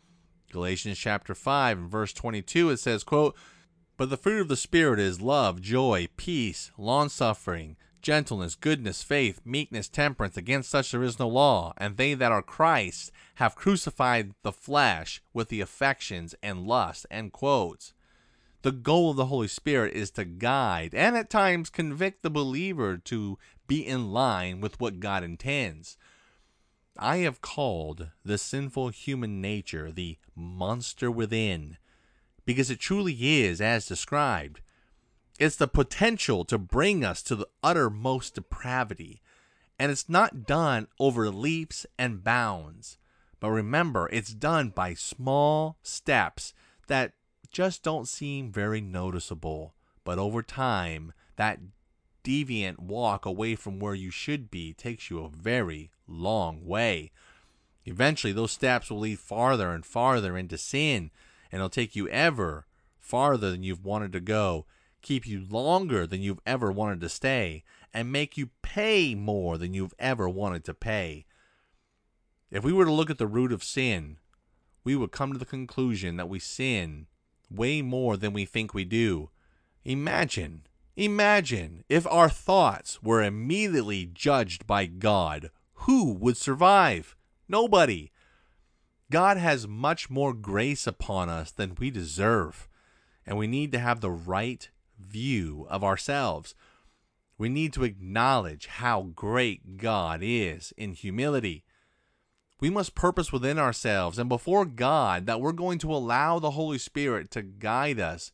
Galatians 0.51 0.97
chapter 0.97 1.33
5 1.33 1.77
and 1.77 1.89
verse 1.89 2.13
22 2.13 2.69
it 2.71 2.77
says, 2.77 3.03
quote, 3.03 3.35
"But 3.95 4.09
the 4.09 4.17
fruit 4.17 4.41
of 4.41 4.47
the 4.47 4.57
spirit 4.57 4.99
is 4.99 5.21
love, 5.21 5.61
joy, 5.61 6.07
peace, 6.17 6.71
long-suffering, 6.77 7.77
gentleness, 8.01 8.55
goodness, 8.55 9.01
faith, 9.01 9.41
meekness, 9.45 9.87
temperance. 9.87 10.35
Against 10.35 10.69
such 10.69 10.91
there 10.91 11.03
is 11.03 11.19
no 11.19 11.27
law. 11.27 11.73
And 11.77 11.97
they 11.97 12.13
that 12.13 12.31
are 12.31 12.41
Christ 12.41 13.11
have 13.35 13.55
crucified 13.55 14.33
the 14.43 14.51
flesh 14.51 15.21
with 15.33 15.49
the 15.49 15.61
affections 15.61 16.35
and 16.43 16.67
lust. 16.67 17.05
End 17.09 17.31
quotes. 17.31 17.93
The 18.63 18.71
goal 18.71 19.11
of 19.11 19.17
the 19.17 19.27
Holy 19.27 19.47
Spirit 19.47 19.93
is 19.93 20.11
to 20.11 20.25
guide 20.25 20.93
and 20.93 21.17
at 21.17 21.29
times 21.29 21.69
convict 21.69 22.23
the 22.23 22.29
believer 22.29 22.97
to 22.97 23.37
be 23.67 23.85
in 23.85 24.11
line 24.11 24.61
with 24.61 24.79
what 24.79 24.99
God 24.99 25.23
intends. 25.23 25.97
I 26.97 27.17
have 27.17 27.41
called 27.41 28.09
the 28.23 28.37
sinful 28.37 28.89
human 28.89 29.41
nature 29.41 29.91
the 29.91 30.17
monster 30.35 31.09
within 31.09 31.77
because 32.45 32.69
it 32.69 32.79
truly 32.79 33.15
is 33.41 33.61
as 33.61 33.87
described. 33.87 34.61
It's 35.39 35.55
the 35.55 35.67
potential 35.67 36.45
to 36.45 36.57
bring 36.57 37.03
us 37.03 37.21
to 37.23 37.35
the 37.35 37.47
uttermost 37.63 38.35
depravity. 38.35 39.21
And 39.79 39.91
it's 39.91 40.07
not 40.07 40.45
done 40.45 40.87
over 40.99 41.29
leaps 41.29 41.85
and 41.97 42.23
bounds. 42.23 42.97
But 43.39 43.49
remember, 43.49 44.07
it's 44.11 44.33
done 44.33 44.69
by 44.69 44.93
small 44.93 45.77
steps 45.81 46.53
that 46.87 47.13
just 47.51 47.83
don't 47.83 48.07
seem 48.07 48.51
very 48.51 48.79
noticeable. 48.79 49.73
But 50.03 50.19
over 50.19 50.43
time, 50.43 51.13
that 51.35 51.59
deviant 52.23 52.79
walk 52.79 53.25
away 53.25 53.55
from 53.55 53.79
where 53.79 53.95
you 53.95 54.11
should 54.11 54.49
be 54.49 54.73
takes 54.73 55.09
you 55.09 55.19
a 55.23 55.29
very 55.29 55.91
long 56.07 56.65
way. 56.65 57.11
Eventually, 57.85 58.31
those 58.31 58.51
steps 58.51 58.89
will 58.89 58.99
lead 58.99 59.19
farther 59.19 59.71
and 59.71 59.85
farther 59.85 60.37
into 60.37 60.57
sin, 60.57 61.11
and 61.53 61.59
it'll 61.59 61.69
take 61.69 61.95
you 61.95 62.09
ever 62.09 62.65
farther 62.99 63.51
than 63.51 63.61
you've 63.63 63.85
wanted 63.85 64.11
to 64.13 64.19
go 64.19 64.65
keep 65.03 65.27
you 65.27 65.45
longer 65.47 66.07
than 66.07 66.21
you've 66.21 66.39
ever 66.47 66.71
wanted 66.71 67.01
to 67.01 67.09
stay, 67.09 67.63
and 67.93 68.11
make 68.11 68.35
you 68.37 68.49
pay 68.63 69.13
more 69.13 69.59
than 69.59 69.75
you've 69.75 69.93
ever 69.99 70.27
wanted 70.27 70.63
to 70.63 70.73
pay. 70.73 71.25
If 72.49 72.63
we 72.63 72.73
were 72.73 72.85
to 72.85 72.91
look 72.91 73.11
at 73.11 73.19
the 73.19 73.27
root 73.27 73.51
of 73.51 73.63
sin, 73.63 74.17
we 74.83 74.95
would 74.95 75.11
come 75.11 75.31
to 75.31 75.37
the 75.37 75.45
conclusion 75.45 76.17
that 76.17 76.29
we 76.29 76.39
sin 76.39 77.05
way 77.51 77.83
more 77.83 78.17
than 78.17 78.33
we 78.33 78.45
think 78.45 78.73
we 78.73 78.85
do. 78.85 79.29
Imagine, 79.83 80.65
imagine 80.95 81.83
if 81.87 82.07
our 82.07 82.29
thoughts 82.29 83.03
were 83.03 83.21
immediately 83.21 84.09
judged 84.11 84.65
by 84.65 84.85
God. 84.85 85.51
Who 85.85 86.13
would 86.13 86.37
survive? 86.37 87.15
Nobody. 87.47 88.11
God 89.13 89.37
has 89.37 89.67
much 89.67 90.09
more 90.09 90.33
grace 90.33 90.87
upon 90.87 91.29
us 91.29 91.51
than 91.51 91.75
we 91.77 91.91
deserve, 91.91 92.67
and 93.27 93.37
we 93.37 93.45
need 93.45 93.71
to 93.73 93.77
have 93.77 94.01
the 94.01 94.09
right 94.09 94.67
view 94.99 95.67
of 95.69 95.83
ourselves. 95.83 96.55
We 97.37 97.47
need 97.47 97.73
to 97.73 97.83
acknowledge 97.83 98.65
how 98.65 99.11
great 99.15 99.77
God 99.77 100.21
is 100.23 100.73
in 100.77 100.93
humility. 100.93 101.63
We 102.59 102.71
must 102.71 102.95
purpose 102.95 103.31
within 103.31 103.59
ourselves 103.59 104.17
and 104.17 104.27
before 104.27 104.65
God 104.65 105.27
that 105.27 105.39
we're 105.39 105.51
going 105.51 105.77
to 105.77 105.93
allow 105.93 106.39
the 106.39 106.49
Holy 106.49 106.79
Spirit 106.79 107.29
to 107.31 107.43
guide 107.43 107.99
us 107.99 108.31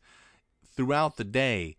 throughout 0.64 1.18
the 1.18 1.26
day. 1.26 1.76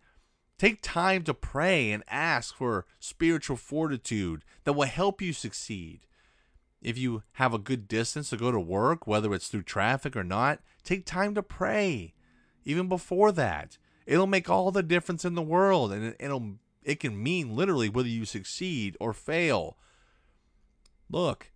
Take 0.59 0.83
time 0.83 1.23
to 1.23 1.33
pray 1.33 1.91
and 1.91 2.05
ask 2.07 2.55
for 2.55 2.85
spiritual 2.99 3.57
fortitude 3.57 4.45
that 4.65 4.75
will 4.75 4.85
help 4.85 5.23
you 5.23 5.33
succeed. 5.33 6.01
If 6.83 6.97
you 6.97 7.23
have 7.33 7.53
a 7.53 7.59
good 7.59 7.89
distance 7.89 8.31
to 8.31 8.37
go 8.37 8.51
to 8.51 8.61
work, 8.61 9.07
whether 9.07 9.35
it's 9.35 9.49
through 9.49 9.65
traffic 9.65 10.17
or 10.17 10.25
not, 10.25 10.61
take 10.83 11.05
time 11.05 11.35
to 11.35 11.43
pray. 11.43 12.15
Even 12.65 12.89
before 12.89 13.33
that, 13.33 13.79
It'll 14.11 14.27
make 14.27 14.51
all 14.51 14.73
the 14.73 14.83
difference 14.83 15.25
in 15.25 15.37
the 15.37 15.41
world, 15.41 15.93
and 15.93 16.17
it'll 16.19 16.57
it 16.83 16.99
can 16.99 17.23
mean 17.23 17.55
literally 17.55 17.89
whether 17.89 18.09
you 18.09 18.25
succeed 18.25 18.97
or 18.99 19.13
fail. 19.13 19.77
Look, 21.09 21.53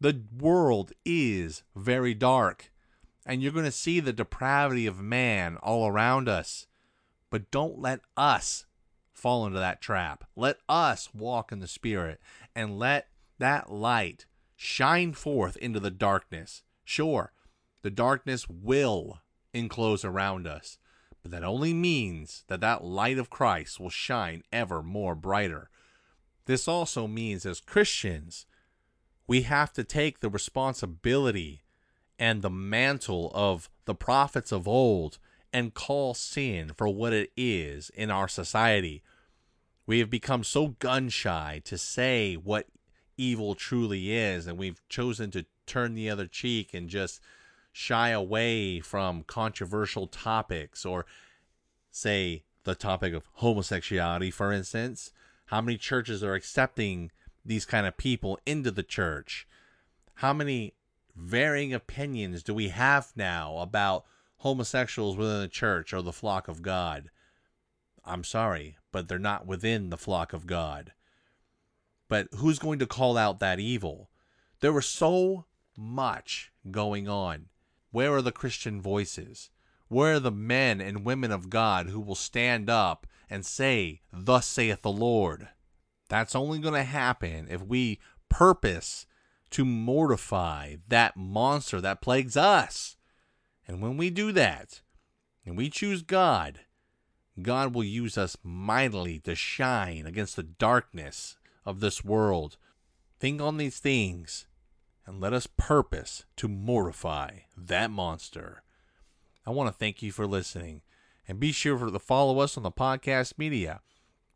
the 0.00 0.22
world 0.38 0.92
is 1.04 1.64
very 1.76 2.14
dark, 2.14 2.72
and 3.26 3.42
you're 3.42 3.52
going 3.52 3.66
to 3.66 3.70
see 3.70 4.00
the 4.00 4.14
depravity 4.14 4.86
of 4.86 5.02
man 5.02 5.58
all 5.58 5.86
around 5.86 6.30
us. 6.30 6.66
But 7.28 7.50
don't 7.50 7.78
let 7.78 8.00
us 8.16 8.64
fall 9.12 9.44
into 9.46 9.58
that 9.58 9.82
trap. 9.82 10.24
Let 10.34 10.56
us 10.70 11.10
walk 11.12 11.52
in 11.52 11.60
the 11.60 11.68
Spirit 11.68 12.20
and 12.54 12.78
let 12.78 13.08
that 13.38 13.70
light 13.70 14.24
shine 14.62 15.12
forth 15.12 15.56
into 15.56 15.80
the 15.80 15.90
darkness. 15.90 16.62
Sure, 16.84 17.32
the 17.82 17.90
darkness 17.90 18.48
will 18.48 19.20
enclose 19.52 20.04
around 20.04 20.46
us, 20.46 20.78
but 21.20 21.32
that 21.32 21.42
only 21.42 21.74
means 21.74 22.44
that 22.46 22.60
that 22.60 22.84
light 22.84 23.18
of 23.18 23.28
Christ 23.28 23.80
will 23.80 23.90
shine 23.90 24.44
ever 24.52 24.80
more 24.80 25.16
brighter. 25.16 25.68
This 26.46 26.68
also 26.68 27.08
means 27.08 27.44
as 27.44 27.60
Christians, 27.60 28.46
we 29.26 29.42
have 29.42 29.72
to 29.72 29.82
take 29.82 30.20
the 30.20 30.30
responsibility 30.30 31.62
and 32.16 32.40
the 32.40 32.50
mantle 32.50 33.32
of 33.34 33.68
the 33.84 33.96
prophets 33.96 34.52
of 34.52 34.68
old 34.68 35.18
and 35.52 35.74
call 35.74 36.14
sin 36.14 36.70
for 36.76 36.88
what 36.88 37.12
it 37.12 37.32
is 37.36 37.90
in 37.90 38.12
our 38.12 38.28
society. 38.28 39.02
We 39.86 39.98
have 39.98 40.08
become 40.10 40.44
so 40.44 40.68
gun 40.78 41.08
shy 41.08 41.62
to 41.64 41.76
say 41.76 42.34
what 42.34 42.68
evil 43.16 43.54
truly 43.54 44.12
is, 44.12 44.46
and 44.46 44.58
we've 44.58 44.80
chosen 44.88 45.30
to 45.32 45.46
turn 45.66 45.94
the 45.94 46.10
other 46.10 46.26
cheek 46.26 46.74
and 46.74 46.88
just 46.88 47.20
shy 47.72 48.10
away 48.10 48.80
from 48.80 49.22
controversial 49.24 50.06
topics 50.06 50.84
or 50.84 51.06
say 51.90 52.44
the 52.64 52.74
topic 52.74 53.14
of 53.14 53.24
homosexuality 53.34 54.30
for 54.30 54.52
instance. 54.52 55.12
How 55.46 55.60
many 55.60 55.76
churches 55.78 56.22
are 56.22 56.34
accepting 56.34 57.10
these 57.44 57.64
kind 57.64 57.86
of 57.86 57.96
people 57.96 58.38
into 58.46 58.70
the 58.70 58.82
church? 58.82 59.46
How 60.16 60.32
many 60.32 60.74
varying 61.16 61.74
opinions 61.74 62.42
do 62.42 62.54
we 62.54 62.68
have 62.68 63.12
now 63.16 63.58
about 63.58 64.04
homosexuals 64.38 65.16
within 65.16 65.40
the 65.40 65.48
church 65.48 65.92
or 65.92 66.02
the 66.02 66.12
flock 66.12 66.48
of 66.48 66.62
god? 66.62 67.10
I'm 68.04 68.24
sorry 68.24 68.76
but 68.90 69.08
they're 69.08 69.18
not 69.18 69.46
within 69.46 69.90
the 69.90 69.96
flock 69.96 70.32
of 70.32 70.46
god 70.46 70.92
but 72.12 72.28
who's 72.36 72.58
going 72.58 72.78
to 72.78 72.86
call 72.86 73.16
out 73.16 73.40
that 73.40 73.58
evil 73.58 74.10
there 74.60 74.70
was 74.70 74.84
so 74.84 75.46
much 75.78 76.52
going 76.70 77.08
on 77.08 77.46
where 77.90 78.12
are 78.12 78.20
the 78.20 78.30
Christian 78.30 78.82
voices? 78.82 79.48
Where 79.88 80.16
are 80.16 80.20
the 80.20 80.30
men 80.30 80.78
and 80.82 81.06
women 81.06 81.32
of 81.32 81.48
God 81.48 81.88
who 81.88 82.00
will 82.00 82.14
stand 82.14 82.68
up 82.68 83.06
and 83.30 83.46
say, 83.46 84.02
Thus 84.12 84.46
saith 84.46 84.82
the 84.82 84.92
Lord? 84.92 85.48
That's 86.10 86.36
only 86.36 86.58
going 86.58 86.74
to 86.74 86.82
happen 86.82 87.46
if 87.48 87.62
we 87.62 87.98
purpose 88.28 89.06
to 89.52 89.64
mortify 89.64 90.76
that 90.88 91.16
monster 91.16 91.80
that 91.80 92.02
plagues 92.02 92.36
us. 92.36 92.98
And 93.66 93.80
when 93.80 93.96
we 93.96 94.10
do 94.10 94.32
that, 94.32 94.82
and 95.46 95.56
we 95.56 95.70
choose 95.70 96.02
God, 96.02 96.60
God 97.40 97.74
will 97.74 97.84
use 97.84 98.18
us 98.18 98.36
mightily 98.42 99.18
to 99.20 99.34
shine 99.34 100.04
against 100.06 100.36
the 100.36 100.42
darkness 100.42 101.38
of 101.64 101.80
this 101.80 102.04
world. 102.04 102.56
Think 103.18 103.40
on 103.40 103.56
these 103.56 103.78
things 103.78 104.46
and 105.06 105.20
let 105.20 105.32
us 105.32 105.46
purpose 105.46 106.24
to 106.36 106.48
mortify 106.48 107.30
that 107.56 107.90
monster. 107.90 108.62
I 109.44 109.50
want 109.50 109.68
to 109.68 109.76
thank 109.76 110.02
you 110.02 110.12
for 110.12 110.26
listening, 110.26 110.82
and 111.26 111.40
be 111.40 111.52
sure 111.52 111.78
to 111.78 111.98
follow 111.98 112.38
us 112.38 112.56
on 112.56 112.62
the 112.62 112.70
podcast 112.70 113.38
media. 113.38 113.80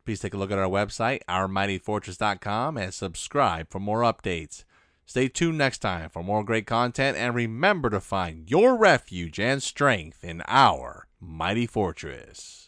Please 0.05 0.21
take 0.21 0.35
a 0.35 0.37
look 0.37 0.51
at 0.51 0.59
our 0.59 0.69
website, 0.69 1.21
ourmightyfortress.com, 1.29 2.77
and 2.77 2.95
subscribe 2.95 3.71
for 3.71 3.81
more 3.81 4.01
updates. 4.03 4.65
Stay 5.05 5.29
tuned 5.29 5.59
next 5.59 5.79
time 5.79 6.11
for 6.11 6.25
more 6.25 6.45
great 6.45 6.67
content, 6.67 7.17
and 7.17 7.35
remember 7.35 7.91
to 7.91 8.01
find 8.01 8.51
your 8.51 8.77
refuge 8.77 9.39
and 9.39 9.63
strength 9.63 10.25
in 10.25 10.43
our 10.49 11.07
mighty 11.21 11.67
fortress. 11.67 12.66